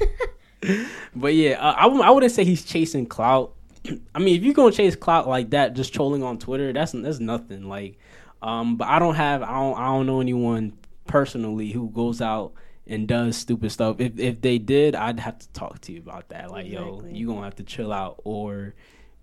[1.15, 3.53] but yeah, uh, I—I wouldn't say he's chasing clout.
[4.15, 7.19] I mean, if you're gonna chase clout like that, just trolling on Twitter, that's that's
[7.19, 7.67] nothing.
[7.67, 7.97] Like,
[8.41, 10.73] um, but I don't have, I don't, I don't know anyone
[11.07, 12.53] personally who goes out
[12.85, 13.99] and does stupid stuff.
[13.99, 16.51] If if they did, I'd have to talk to you about that.
[16.51, 17.17] Like, yo, Exactly.
[17.17, 18.75] you gonna have to chill out, or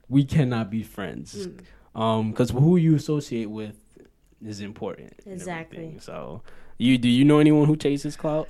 [0.08, 1.48] we cannot be friends.
[1.94, 3.76] Um, because who you associate with
[4.44, 5.14] is important.
[5.26, 5.96] Exactly.
[6.00, 6.42] So,
[6.76, 8.48] you do you know anyone who chases clout?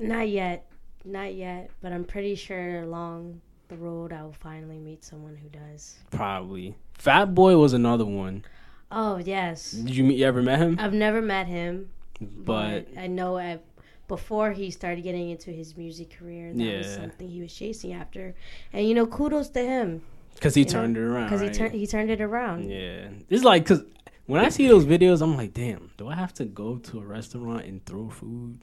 [0.00, 0.64] Not yet.
[1.04, 5.48] not yet, but I'm pretty sure along the road I will finally meet someone who
[5.48, 5.98] does.
[6.10, 6.74] Probably.
[6.94, 8.44] Fat Boy was another one.
[8.90, 10.76] Oh yes, Did you, meet, you ever met him?
[10.80, 11.90] I've never met him,
[12.20, 13.58] But but I know I,
[14.06, 18.34] before he started getting into his music career, that was something he was chasing after.
[18.72, 20.02] And you know, kudos to him
[20.34, 21.24] because he you know, turned it around.
[21.24, 21.50] because right?
[21.50, 22.70] he turned he turned it around.
[22.70, 23.84] Yeah, it's like because
[24.24, 27.04] when I see those videos, I'm like, damn, do I have to go to a
[27.04, 28.58] restaurant and throw food?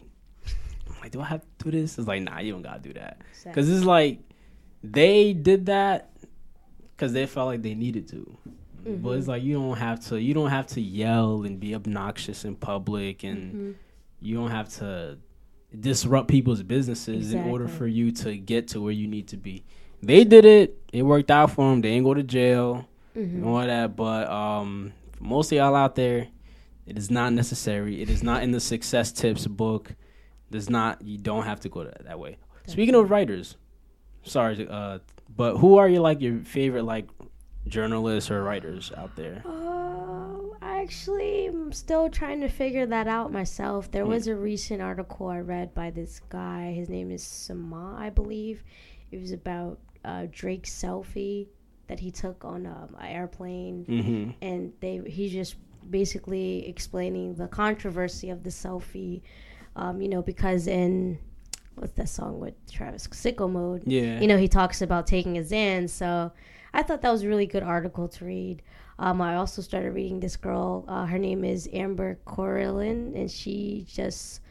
[0.87, 1.99] I'm like, do I have to do this?
[1.99, 4.19] It's like, nah, you don't gotta do that because it's like
[4.93, 6.11] they did that
[6.95, 8.37] because they felt like they needed to.
[8.87, 10.21] But it's like you don't have to.
[10.21, 13.73] You don't have to yell and be obnoxious in public, and Mhm.
[14.21, 15.17] you don't have to
[15.77, 19.63] disrupt people's businesses in order for you to get to where you need to be.
[20.03, 20.77] They did it.
[20.93, 21.81] It worked out for them.
[21.81, 23.23] They ain't go to jail Mhm.
[23.23, 23.95] and all that.
[23.95, 26.27] But um, for most of y'all out there,
[26.85, 28.01] it is not necessary.
[28.03, 29.95] It is not in the success tips book.
[30.51, 31.01] Does not.
[31.01, 32.37] You don't have to go that, that way.
[32.67, 33.55] Speaking of writers,
[34.25, 34.99] sorry, uh,
[35.35, 37.07] but who are you like your favorite like
[37.67, 39.41] journalists or writers out there?
[39.45, 43.89] Uh, I actually am still trying to figure that out myself.
[43.91, 44.09] There Hmm.
[44.11, 46.73] was a recent article I read by this guy.
[46.73, 48.63] His name is Sama, I believe.
[49.11, 51.47] It was about uh, Drake's selfie
[51.87, 54.31] that he took on um, an airplane, Mm-hmm.
[54.41, 55.55] and they he's just
[55.89, 59.21] basically explaining the controversy of the selfie.
[59.75, 61.19] Um, you know, because in
[61.75, 63.83] what's that song with Travis Sicko Mode?
[63.85, 64.19] Yeah.
[64.19, 65.89] you know, he talks about taking a Xan.
[65.89, 66.31] So
[66.73, 68.61] I thought that was a really good article to read.
[68.97, 70.85] Um, I also started reading this girl.
[70.87, 74.41] Uh, her name is Amber Corrine, and she just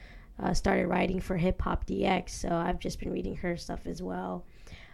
[0.43, 2.31] uh, started writing for Hip Hop DX.
[2.31, 4.45] So I've just been reading her stuff as well.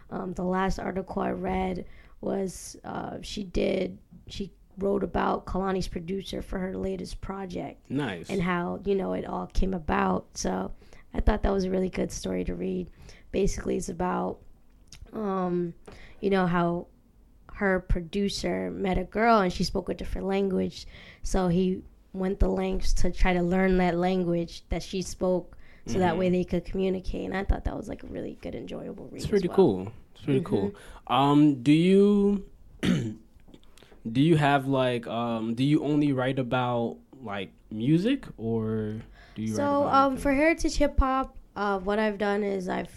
[0.09, 1.85] Um, the last article I read
[2.21, 8.29] was uh, she did she wrote about Kehlani's producer for her latest project nice.
[8.29, 10.25] and how you know it all came about.
[10.35, 10.71] So
[11.13, 12.89] I thought that was a really good story to read.
[13.31, 14.39] Basically, it's about
[15.13, 15.73] um,
[16.19, 16.87] you know how
[17.55, 20.87] her producer met a girl and she spoke a different language,
[21.23, 21.83] so he
[22.13, 25.57] went the lengths to try to learn that language that she spoke.
[25.87, 26.17] So that Mhm.
[26.19, 29.21] way they could communicate, and I thought that was like a really good, enjoyable read.
[29.21, 29.55] It's pretty well.
[29.55, 29.91] cool.
[30.13, 30.75] It's pretty cool.
[31.07, 32.45] Um, do you
[32.83, 39.01] do you have like um do you only write about like music or
[39.35, 42.91] do you So um, for Heritage Hip Hop, uh, what I've done is I've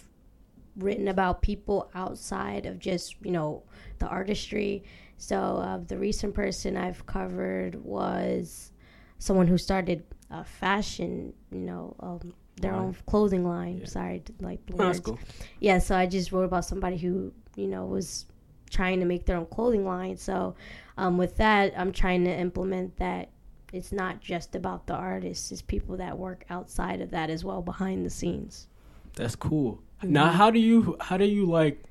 [0.76, 3.62] written about people outside of just you know
[3.99, 4.85] the artistry.
[5.16, 8.72] So uh, the recent person I've covered was
[9.18, 12.80] someone who started a fashion, you know, um, their Line.
[12.87, 13.78] own clothing line.
[13.78, 13.87] Yeah.
[13.87, 15.01] Sorry, like the Oh, words.
[15.01, 15.18] cool.
[15.61, 18.26] Yeah, so I just wrote about somebody who, you know, was
[18.70, 20.16] trying to make their own clothing line.
[20.16, 20.57] So
[20.99, 23.30] um, with that, I'm trying to implement that
[23.75, 27.61] it's not just about the artists, it's people that work outside of that as well
[27.62, 28.68] behind the scenes.
[29.14, 29.83] That's cool.
[30.03, 30.12] Mm-hmm.
[30.12, 31.83] Now, how do you how do you like?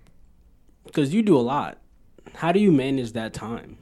[0.86, 1.78] Because you do a lot.
[2.36, 3.78] How do you manage that time,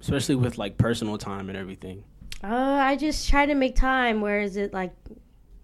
[0.00, 2.04] especially with like personal time and everything?
[2.42, 2.46] Uh,
[2.90, 4.20] I just try to make time.
[4.20, 4.92] Where is it like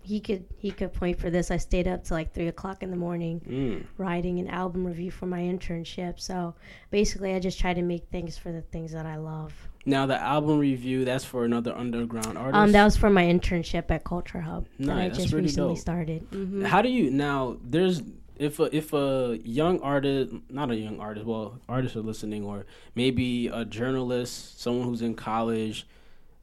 [0.03, 1.51] he could he could point for this?
[1.51, 3.86] I stayed up to like three o'clock in the morning Mm.
[3.99, 6.20] writing an album review for my internship.
[6.20, 6.55] So
[6.91, 9.53] basically, I just try to make things for the things that I love.
[9.89, 12.55] Now, the album review that's for another underground artist.
[12.55, 15.45] Um, that was for my internship at Culture Hub that I Nice, that's just really
[15.45, 15.78] recently dope.
[15.78, 16.26] started.
[16.30, 17.57] hmm How do you now?
[17.64, 18.03] There's
[18.36, 22.66] if a, if a young artist, not a young artist, well, artists are listening, or
[22.95, 25.86] maybe a journalist, someone who's in college.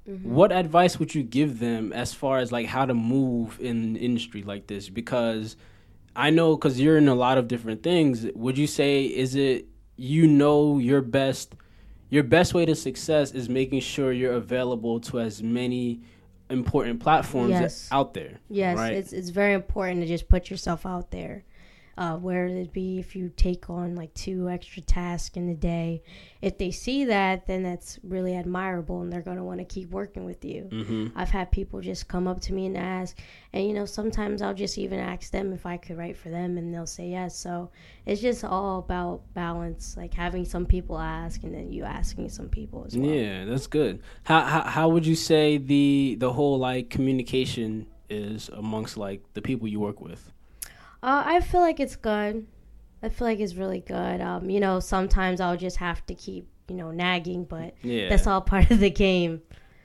[0.10, 0.34] Mm-hmm.
[0.34, 3.96] What advice would you give them as far as like how to move in an
[3.96, 4.90] industry like this?
[4.90, 5.56] Because
[6.16, 8.26] I know, because you're in a lot of different things.
[8.36, 9.68] Would you say is it
[9.98, 11.56] you know your best?
[12.10, 16.02] Your best way to success is making sure you're available to as many
[16.50, 17.90] important platforms Yes.
[17.92, 18.40] out there.
[18.50, 18.94] Yes, right?
[18.94, 21.44] it's it's very important to just put yourself out there.
[21.98, 26.04] Uh, where it'd be if you take on like two extra tasks in a day,
[26.42, 30.26] if they see that, then that's really admirable, and they're gonna want to keep working
[30.26, 30.64] with you.
[30.64, 33.18] hmm I've had people just come up to me and ask,
[33.54, 36.58] and you know sometimes I'll just even ask them if I could write for them,
[36.58, 37.38] and they'll say yes.
[37.38, 37.70] So
[38.06, 42.50] it's just all about balance, like having some people ask, and then you asking some
[42.50, 43.10] people as well.
[43.10, 44.02] Yeah, that's good.
[44.26, 49.42] How, how how would you say the the whole like communication is amongst like the
[49.42, 50.32] people you work with?
[51.06, 52.48] Uh, I feel like it's good.
[53.04, 54.22] I feel like it's really good.
[54.22, 58.26] Um, you know, sometimes I'll just have to keep, you know, nagging, but Yeah, that's
[58.26, 59.42] all part of the game.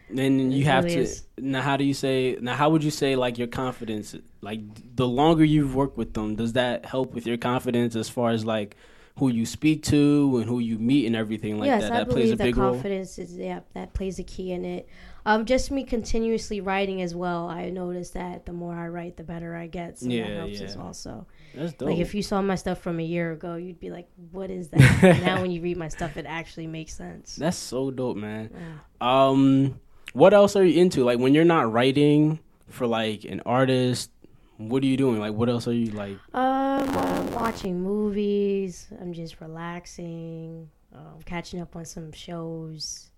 [0.09, 1.25] And you It have really to is.
[1.39, 1.61] now.
[1.61, 2.57] How do you say now?
[2.57, 4.17] How would you say like your confidence?
[4.41, 4.61] Like
[4.97, 8.45] the longer you've worked with them, does that help with your confidence as far as
[8.45, 8.77] like
[9.19, 11.93] who you speak to and who you meet and everything like yes, that?
[11.93, 12.73] I That plays believe a that big role.
[12.73, 14.89] confidence is yeah that plays a key in it.
[15.27, 17.49] Um, just me continuously writing as well.
[17.49, 19.99] I noticed that the more I write, the better I get.
[19.99, 20.83] So Yeah, that helps as yeah.
[20.83, 20.95] well.
[20.95, 21.91] So, That's dope.
[21.91, 24.69] like, if you saw my stuff from a year ago, you'd be like, "What is
[24.69, 27.37] that?" now, when you read my stuff, it actually makes sense.
[27.37, 28.51] That's so dope, man.
[28.53, 29.29] Yeah.
[29.29, 29.81] Um,
[30.13, 31.05] what else are you into?
[31.05, 34.11] Like when you're not writing for like an artist,
[34.57, 35.19] what are you doing?
[35.21, 36.17] Like what else are you like?
[36.35, 38.89] Um, I'm watching movies.
[39.01, 40.69] I'm just relaxing.
[40.95, 43.10] Um, catching up on some shows.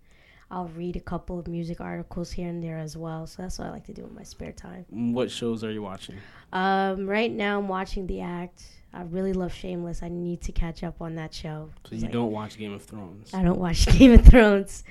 [0.52, 3.26] I'll read a couple of music articles here and there as well.
[3.26, 4.84] So that's what I like to do in my spare time.
[4.90, 6.16] What shows are you watching?
[6.52, 8.62] Um, right now I'm watching The Act.
[8.92, 10.02] I really love Shameless.
[10.02, 11.70] I need to catch up on that show.
[11.88, 13.32] So you like- don't watch Game of Thrones.
[13.32, 14.84] I don't watch Game of Thrones.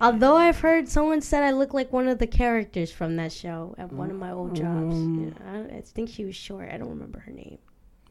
[0.00, 3.74] Although I've heard someone said I look like one of the characters from that show
[3.76, 4.94] at one of my old jobs.
[4.94, 5.34] Um.
[5.36, 6.68] Yeah, I, I think she was short.
[6.72, 7.58] I don't remember her name.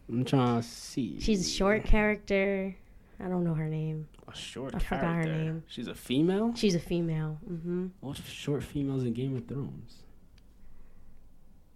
[0.09, 1.21] I'm trying to see.
[1.21, 2.75] She's a short character.
[3.19, 4.07] I don't know her name.
[4.27, 5.63] A short I forgot her name.
[5.67, 6.53] She's a female.
[6.55, 7.39] She's a female.
[7.47, 9.95] hmm What's short females in Game of Thrones?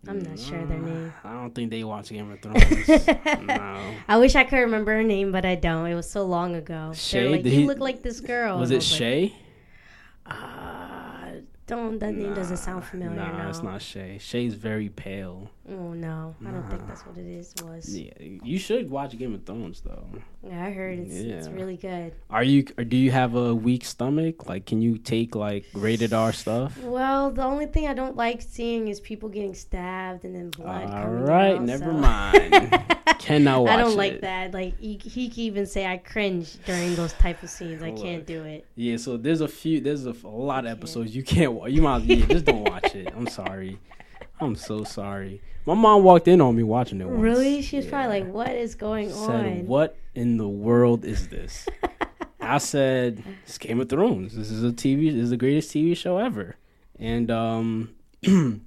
[0.08, 1.14] I'm not sure their name.
[1.24, 3.08] I don't think they watch Game of Thrones.
[3.48, 3.94] no.
[4.08, 5.86] I wish I could remember her name, but I don't.
[5.88, 6.92] It was so long ago.
[6.96, 7.30] Shay?
[7.30, 8.58] Like, you he- look like this girl.
[8.60, 9.36] Was it like, Shay?
[10.26, 11.28] Uh,
[11.68, 12.00] don't.
[12.00, 13.16] That name doesn't sound familiar.
[13.16, 13.50] Nah, no.
[13.50, 14.18] it's not Shay.
[14.20, 15.50] Shay's very pale.
[15.72, 17.54] Oh no, I don't think that's what it is.
[17.64, 20.06] Was Yeah, you should watch Game of Thrones though.
[20.46, 22.14] yeah, I heard it's it's really good.
[22.30, 22.66] Are you?
[22.78, 24.48] Or do you have a weak stomach?
[24.48, 26.78] Like, can you take like rated R stuff?
[26.84, 30.90] Well, the only thing I don't like seeing is people getting stabbed and then blood.
[30.92, 32.84] All right, out, never so- mind.
[33.20, 33.98] Cannot watch I don't it.
[33.98, 34.54] like that.
[34.54, 37.82] Like he, he can even say I cringe during those type of scenes.
[37.84, 38.66] I can't do it.
[38.76, 41.72] Yeah, so there's a few, there's a, a lot of episodes you can't watch.
[41.72, 43.14] You might, yeah, just don't watch it.
[43.16, 43.80] I'm sorry.
[44.42, 45.42] I'm so sorry.
[45.66, 47.08] My mom walked in on me watching it.
[47.08, 47.22] Once.
[47.22, 47.62] Really?
[47.62, 51.68] She was probably like, "What is going said, on?" "What in the world is this?"
[52.42, 54.36] I said, "It's Game of Thrones.
[54.36, 55.12] This is a TV.
[55.12, 56.56] This is the greatest TV show ever."
[56.98, 58.60] And um, you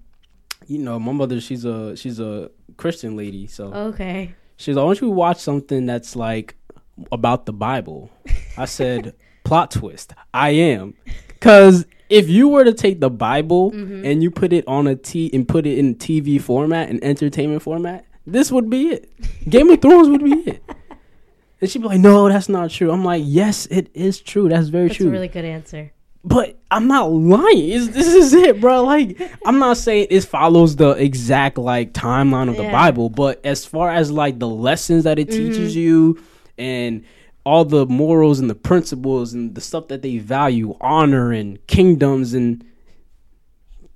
[0.68, 4.35] know, my mother, she's a she's a Christian lady, so Okay.
[4.57, 6.57] she's like, "Why don't you watch something that's like
[7.11, 8.11] about the Bible?"
[8.57, 9.14] I said,
[9.45, 10.12] "Plot twist.
[10.33, 10.95] I am."
[11.29, 11.85] Because
[12.15, 14.05] if you were to take the Bible Mm-hmm.
[14.07, 17.62] and you put it on a T and put it in TV format and entertainment
[17.62, 19.11] format, this would be it.
[19.49, 20.62] Game of Thrones would be it.
[21.61, 24.49] And she'd be like, "No, that's not true." I'm like, "Yes, it is true.
[24.51, 25.93] That's very That's true." a really good answer.
[26.23, 27.71] but I'm not lying.
[27.71, 28.83] It's, this is it, bro.
[28.85, 33.65] Like, I'm not saying it follows the exact like timeline of the Bible, but as
[33.65, 35.53] far as like the lessons that it Mm-hmm.
[35.53, 36.19] teaches you
[36.59, 37.05] and
[37.45, 42.35] all the morals and the principles and the stuff that they value, honor and kingdoms
[42.35, 42.65] and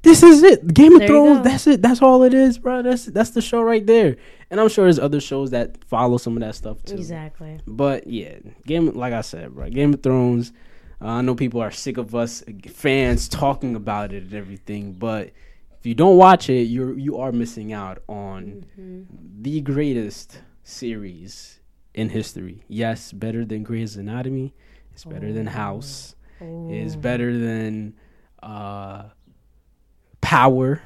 [0.02, 0.72] this is it.
[0.72, 1.82] Game of There you Thrones, that's it.
[1.82, 2.82] That's all it is, bro.
[2.82, 4.16] That's that's the show right there.
[4.50, 6.94] And I'm sure there's other shows that follow some of that stuff too.
[6.94, 7.60] Exactly.
[7.66, 10.52] But yeah, game like I said, bro, Game of Thrones.
[11.00, 15.30] Uh, I know people are sick of us fans talking about it and everything, but
[15.78, 19.42] if you don't watch it, you're you are missing out on Mm-hmm.
[19.42, 21.57] the greatest series
[21.98, 22.62] in history.
[22.68, 24.54] Yes, better than Grey's Anatomy.
[24.92, 26.14] It's better than House.
[26.40, 26.98] It's Oh.
[26.98, 27.94] better than
[28.42, 29.04] uh,
[30.20, 30.80] Power.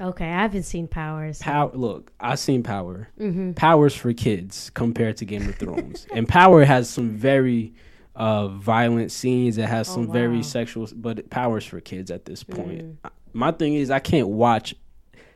[0.00, 1.38] Okay, I haven't seen Powers.
[1.38, 1.70] Power.
[1.72, 3.08] Look, I've seen Power.
[3.18, 3.52] mm-hmm.
[3.52, 7.74] Power's for kids compared to Game of Thrones, and Power has some very
[8.16, 9.56] uh, violent scenes.
[9.58, 13.02] It has Oh, some very sexual, but Power's for kids at this point.
[13.02, 13.10] Mm.
[13.32, 14.74] My thing is, I can't watch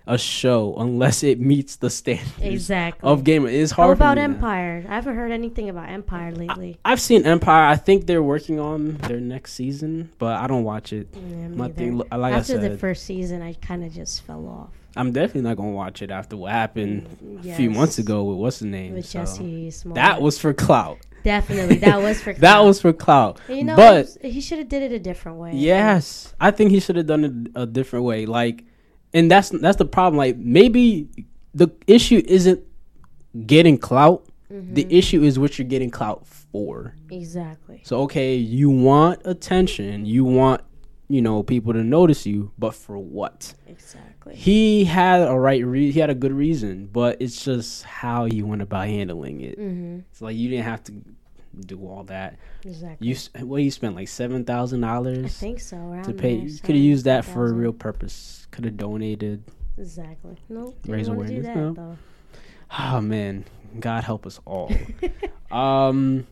[0.09, 3.07] a show unless it meets the standards Exactly.
[3.09, 3.47] of Game.
[3.47, 3.91] It's hard.
[3.99, 4.35] for about me now.
[4.35, 4.85] Empire?
[4.89, 6.79] I haven't heard anything about Empire lately.
[6.85, 7.67] I've seen Empire.
[7.69, 11.09] I think they're working on their next season, but I don't watch it.
[11.15, 14.71] Yeah, thing, like I After the first season, I kind of just fell off.
[14.97, 18.59] I'm definitely not gonna watch it after what happened a few months ago with what's
[18.61, 18.95] the name.
[18.95, 19.95] with So, Jussie Smollett.
[19.97, 20.99] that was for clout.
[21.23, 23.39] definitely that was for That was for clout.
[23.49, 25.53] You know, but he should have did it a different way.
[25.55, 28.25] Yes, I think he should have done it a different way.
[28.27, 28.65] Like,
[29.13, 30.19] and that's that's the problem.
[30.19, 31.09] Like, maybe
[31.55, 32.63] the issue isn't
[33.47, 34.25] getting clout.
[34.53, 34.75] Mm-hmm.
[34.75, 36.95] The issue is what you're getting clout for.
[37.11, 37.83] Exactly.
[37.85, 40.63] So, okay, you want attention, you want
[41.09, 43.55] you know people to notice you, but for what?
[43.67, 44.35] Exactly.
[44.35, 48.47] He had a right, re- he had a good reason, but it's just how you
[48.47, 49.59] went about handling it.
[49.59, 50.01] Mm-hmm.
[50.11, 50.93] It's like you didn't have to
[51.67, 52.39] do all that.
[52.65, 53.09] Exactly.
[53.09, 55.25] You what you spent like seven thousand dollars.
[55.25, 56.01] I think so.
[56.05, 56.37] To pay.
[56.37, 58.47] there, You could have used that for a real purpose.
[58.51, 59.45] Could have donated.
[59.77, 60.37] Exactly.
[60.49, 60.79] Nope.
[60.87, 61.73] Raise awareness, that no.
[61.73, 61.99] though.
[62.79, 63.45] Oh man,
[63.79, 64.73] God help us all.
[65.51, 66.27] um,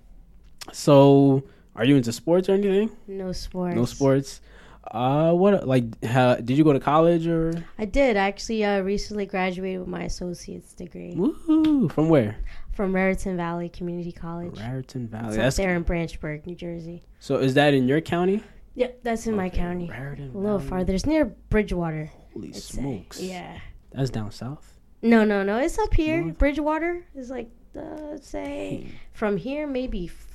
[0.72, 2.90] so are you into sports or anything?
[3.06, 3.76] No sports.
[3.76, 4.40] No sports.
[4.90, 6.04] Uh, what like?
[6.04, 7.52] how, did you go to college or?
[7.78, 11.90] I did I actually uh, recently graduated with my associate's degree Woohoo!
[11.90, 12.36] From where?
[12.76, 14.58] From Raritan Valley Community College.
[14.58, 15.28] Raritan Valley.
[15.28, 17.02] It's up That's there in Branchburg, New Jersey.
[17.18, 17.36] so.
[17.38, 18.42] Is that in your county?
[18.74, 19.88] Yep, that's in my county.
[19.90, 20.68] Raritan A little Valley.
[20.70, 20.94] farther.
[20.94, 22.10] It's near Bridgewater.
[22.34, 22.80] Holy I'd say.
[22.80, 23.20] smokes!
[23.20, 23.58] Yeah.
[23.92, 24.78] that's down south.
[25.02, 25.58] No, no, no.
[25.58, 26.20] It's up here.
[26.22, 26.38] North?
[26.38, 27.48] Bridgewater is like,
[27.78, 30.26] uh, say, from here, maybe f-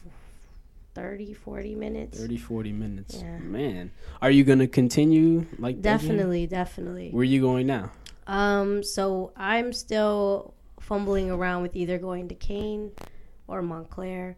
[0.95, 2.19] 30, 40 minutes.
[2.19, 3.15] 30, 40 minutes.
[3.21, 3.37] Yeah.
[3.39, 5.81] Man, are you gonna continue like?
[5.81, 7.09] Definitely, definitely.
[7.11, 7.91] Where are you going now?
[8.27, 10.53] Um, so I'm still
[10.91, 12.91] fumbling around with either going to Kean
[13.47, 14.35] or Montclair.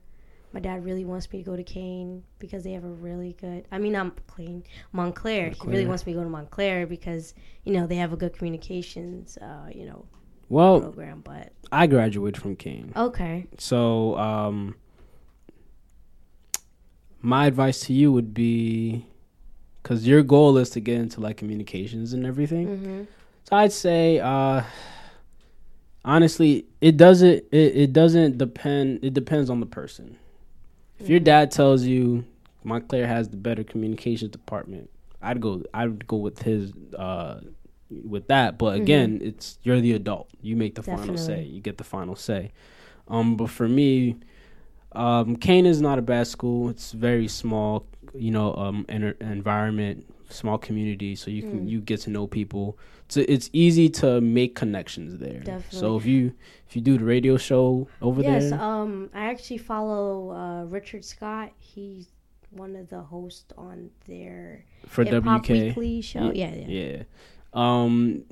[0.51, 3.65] My dad really wants me to go to Kean because they have a really good.
[3.71, 5.49] I mean, I'm Kean, Montclair.
[5.49, 7.33] He really wants me to go to Montclair because
[7.63, 10.05] you know they have a good communications, uh, you know,
[10.47, 11.21] Well, program.
[11.21, 14.75] But I graduated from Kean, okay, so um,
[17.19, 19.07] my advice to you would be,
[19.81, 22.67] because your goal is to get into like communications and everything.
[22.67, 23.03] hmm
[23.49, 24.61] So I'd say, uh,
[26.05, 27.43] honestly, it doesn't.
[27.51, 29.03] It, it doesn't depend.
[29.03, 30.17] It depends on the person.
[30.99, 32.25] If your dad tells you
[32.63, 34.89] Montclair has the better communications department,
[35.21, 35.63] I'd go.
[35.73, 36.71] I'd go with his.
[36.97, 37.41] Uh,
[37.89, 40.27] with that, but again, it's you're the adult.
[40.41, 41.43] You make the final say.
[41.43, 42.51] You get the final say.
[43.07, 44.15] Um, but for me,
[44.93, 46.69] um, Kean is not a bad school.
[46.69, 47.85] It's very small,
[48.15, 51.69] you know, um, environment, small community, so you can Mm.
[51.69, 52.77] you get to know people.
[53.09, 55.61] So it's easy to make connections there.
[55.69, 56.33] So if you
[56.67, 58.43] if you do the radio show over yes.
[58.43, 58.59] there, yes.
[58.59, 61.51] Um, I actually follow uh, Richard Scott.
[61.59, 62.07] He's
[62.51, 66.31] one of the hosts on their for WK, Weekly show.
[66.33, 66.67] Yeah, yeah.
[66.67, 67.03] yeah.
[67.53, 68.23] Um,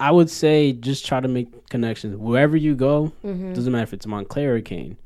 [0.00, 3.08] I would say just try to make connections wherever you go.
[3.22, 4.96] hmm Doesn't matter if it's Montclair or Kean.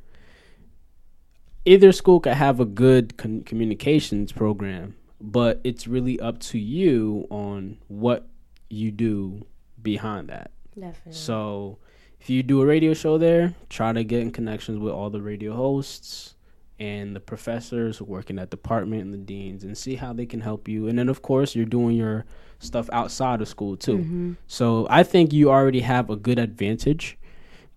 [1.64, 7.26] Either school could have a good con- communications program, but it's really up to you
[7.30, 8.28] on what
[8.68, 9.46] you do
[9.80, 10.50] behind that.
[10.74, 11.12] Definitely.
[11.12, 11.78] So,
[12.20, 15.20] if you do a radio show there, try to get in connections with all the
[15.22, 16.34] radio hosts
[16.78, 20.26] and the professors who work in that department and the deans and see how they
[20.26, 20.88] can help you.
[20.88, 22.24] And then, of course, you're doing your
[22.58, 23.98] stuff outside of school too.
[23.98, 27.18] hmm So I think you already have a good advantage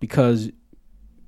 [0.00, 0.50] because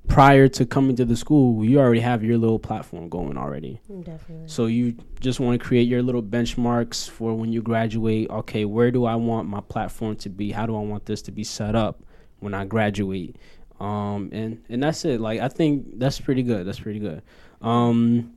[0.09, 3.79] prior to coming to the school, you already have your little platform going already.
[3.87, 4.47] Definitely.
[4.47, 8.29] So you just want to create your little benchmarks for when you graduate.
[8.29, 10.51] Okay, where do I want my platform to be?
[10.51, 12.03] How do I want this to be set up
[12.39, 13.37] when I graduate?
[13.79, 15.21] Um, and and that's it.
[15.21, 16.67] Like I think that's pretty good.
[16.67, 17.21] That's pretty good.
[17.61, 18.33] Um,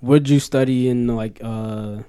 [0.00, 2.02] what did you study in like uh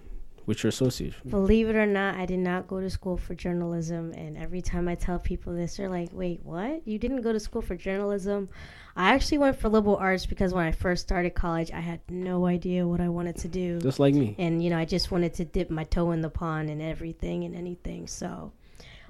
[0.48, 1.14] with your associate?
[1.30, 4.14] Believe it or not, I did not go to school for journalism.
[4.14, 6.88] And every time I tell people this, they're like, wait, what?
[6.88, 8.50] You didn't go to school for journalism?
[8.96, 12.48] I actually went for liberal arts because when I first started college, I had no
[12.48, 13.80] idea what I wanted to do.
[13.80, 14.36] Just like me.
[14.40, 17.44] And, you know, I just wanted to dip my toe in the pond and everything
[17.44, 18.08] and anything.
[18.08, 18.54] So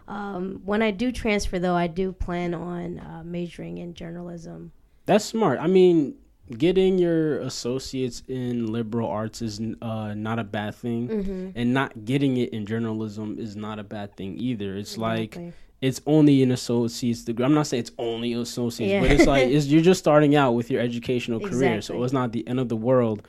[0.07, 4.71] um, when I do transfer, though, I do plan on uh, majoring in journalism.
[5.05, 5.59] That's smart.
[5.59, 6.15] I mean,
[6.55, 11.49] getting your associates in liberal arts is uh, not a bad thing, Mm-hmm.
[11.55, 14.75] and not getting it in journalism is not a bad thing either.
[14.77, 15.37] It's like
[15.81, 17.45] it's only an associate's degree.
[17.45, 19.01] I'm not saying it's only associates, Yeah.
[19.01, 22.31] but it's like it's, you're just starting out with your educational career, so it's not
[22.31, 23.27] the end of the world.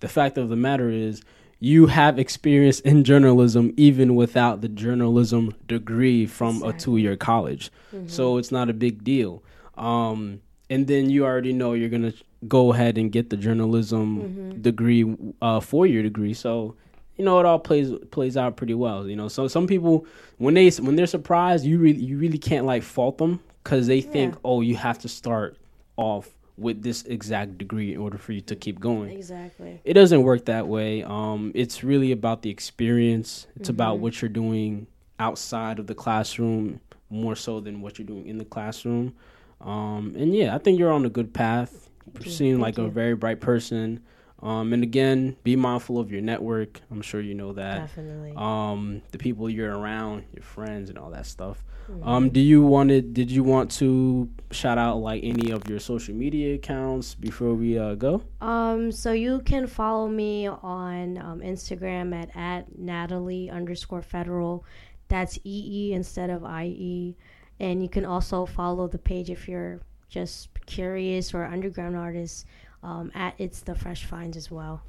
[0.00, 1.22] The fact of the matter is,
[1.62, 7.70] you have experience in journalism even without the journalism degree from a two-year college,
[8.06, 9.42] so it's not a big deal.
[9.76, 10.40] Um,
[10.70, 12.14] and then you already know you're gonna
[12.48, 14.60] go ahead and get the journalism Mm-hmm.
[14.62, 16.34] degree, uh, four-year degree.
[16.34, 16.74] So
[17.16, 19.06] you know it all plays plays out pretty well.
[19.08, 20.06] You know, so some people
[20.38, 24.00] when they when they're surprised, you really you really can't like fault them because they
[24.00, 24.40] think, Yeah.
[24.44, 25.56] oh, you have to start
[25.96, 29.10] off with this exact degree in order for you to keep going.
[29.10, 29.80] Exactly.
[29.84, 31.02] It doesn't work that way.
[31.02, 33.46] Um, it's really about the experience.
[33.56, 34.00] It's about Mhm.
[34.00, 34.86] what you're doing
[35.18, 36.80] outside of the classroom
[37.10, 39.12] more so than what you're doing in the classroom.
[39.60, 41.89] Um, and yeah, I think you're on a good path.
[42.18, 42.30] You you.
[42.30, 44.00] seem Thank like a very bright person.
[44.42, 46.80] Um, and again, be mindful of your network.
[46.90, 47.80] I'm sure you know that.
[47.80, 48.32] Definitely.
[48.36, 51.62] Um, the people you're around, your friends, and all that stuff.
[51.90, 52.06] Mhm.
[52.06, 53.12] Um, do you wanted?
[53.12, 57.78] Did you want to shout out like any of your social media accounts before we
[57.78, 58.22] uh, go?
[58.40, 64.64] Um, so you can follow me on um, Instagram at, at Natalee underscore federal.
[65.08, 67.16] That's E E instead of IE.
[67.58, 72.44] And you can also follow the page if you're just curious or underground artists
[72.82, 74.82] um, at It's the Fresh Finds as well.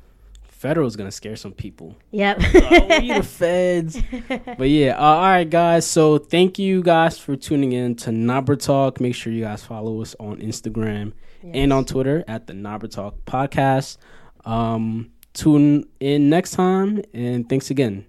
[0.43, 1.95] Federal's gonna scare some people.
[2.11, 2.37] Yep.
[2.55, 3.99] oh, we the feds.
[4.29, 5.87] But yeah, uh, all right, guys.
[5.87, 9.01] So thank you guys for tuning in to Nabruh Talk.
[9.01, 11.13] Make sure you guys follow us on Instagram
[11.43, 13.97] and on Twitter at the Nabruh Talk Podcast.
[14.45, 18.05] Um, tune in next time, and thanks again.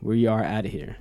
[0.00, 0.96] We are out of here.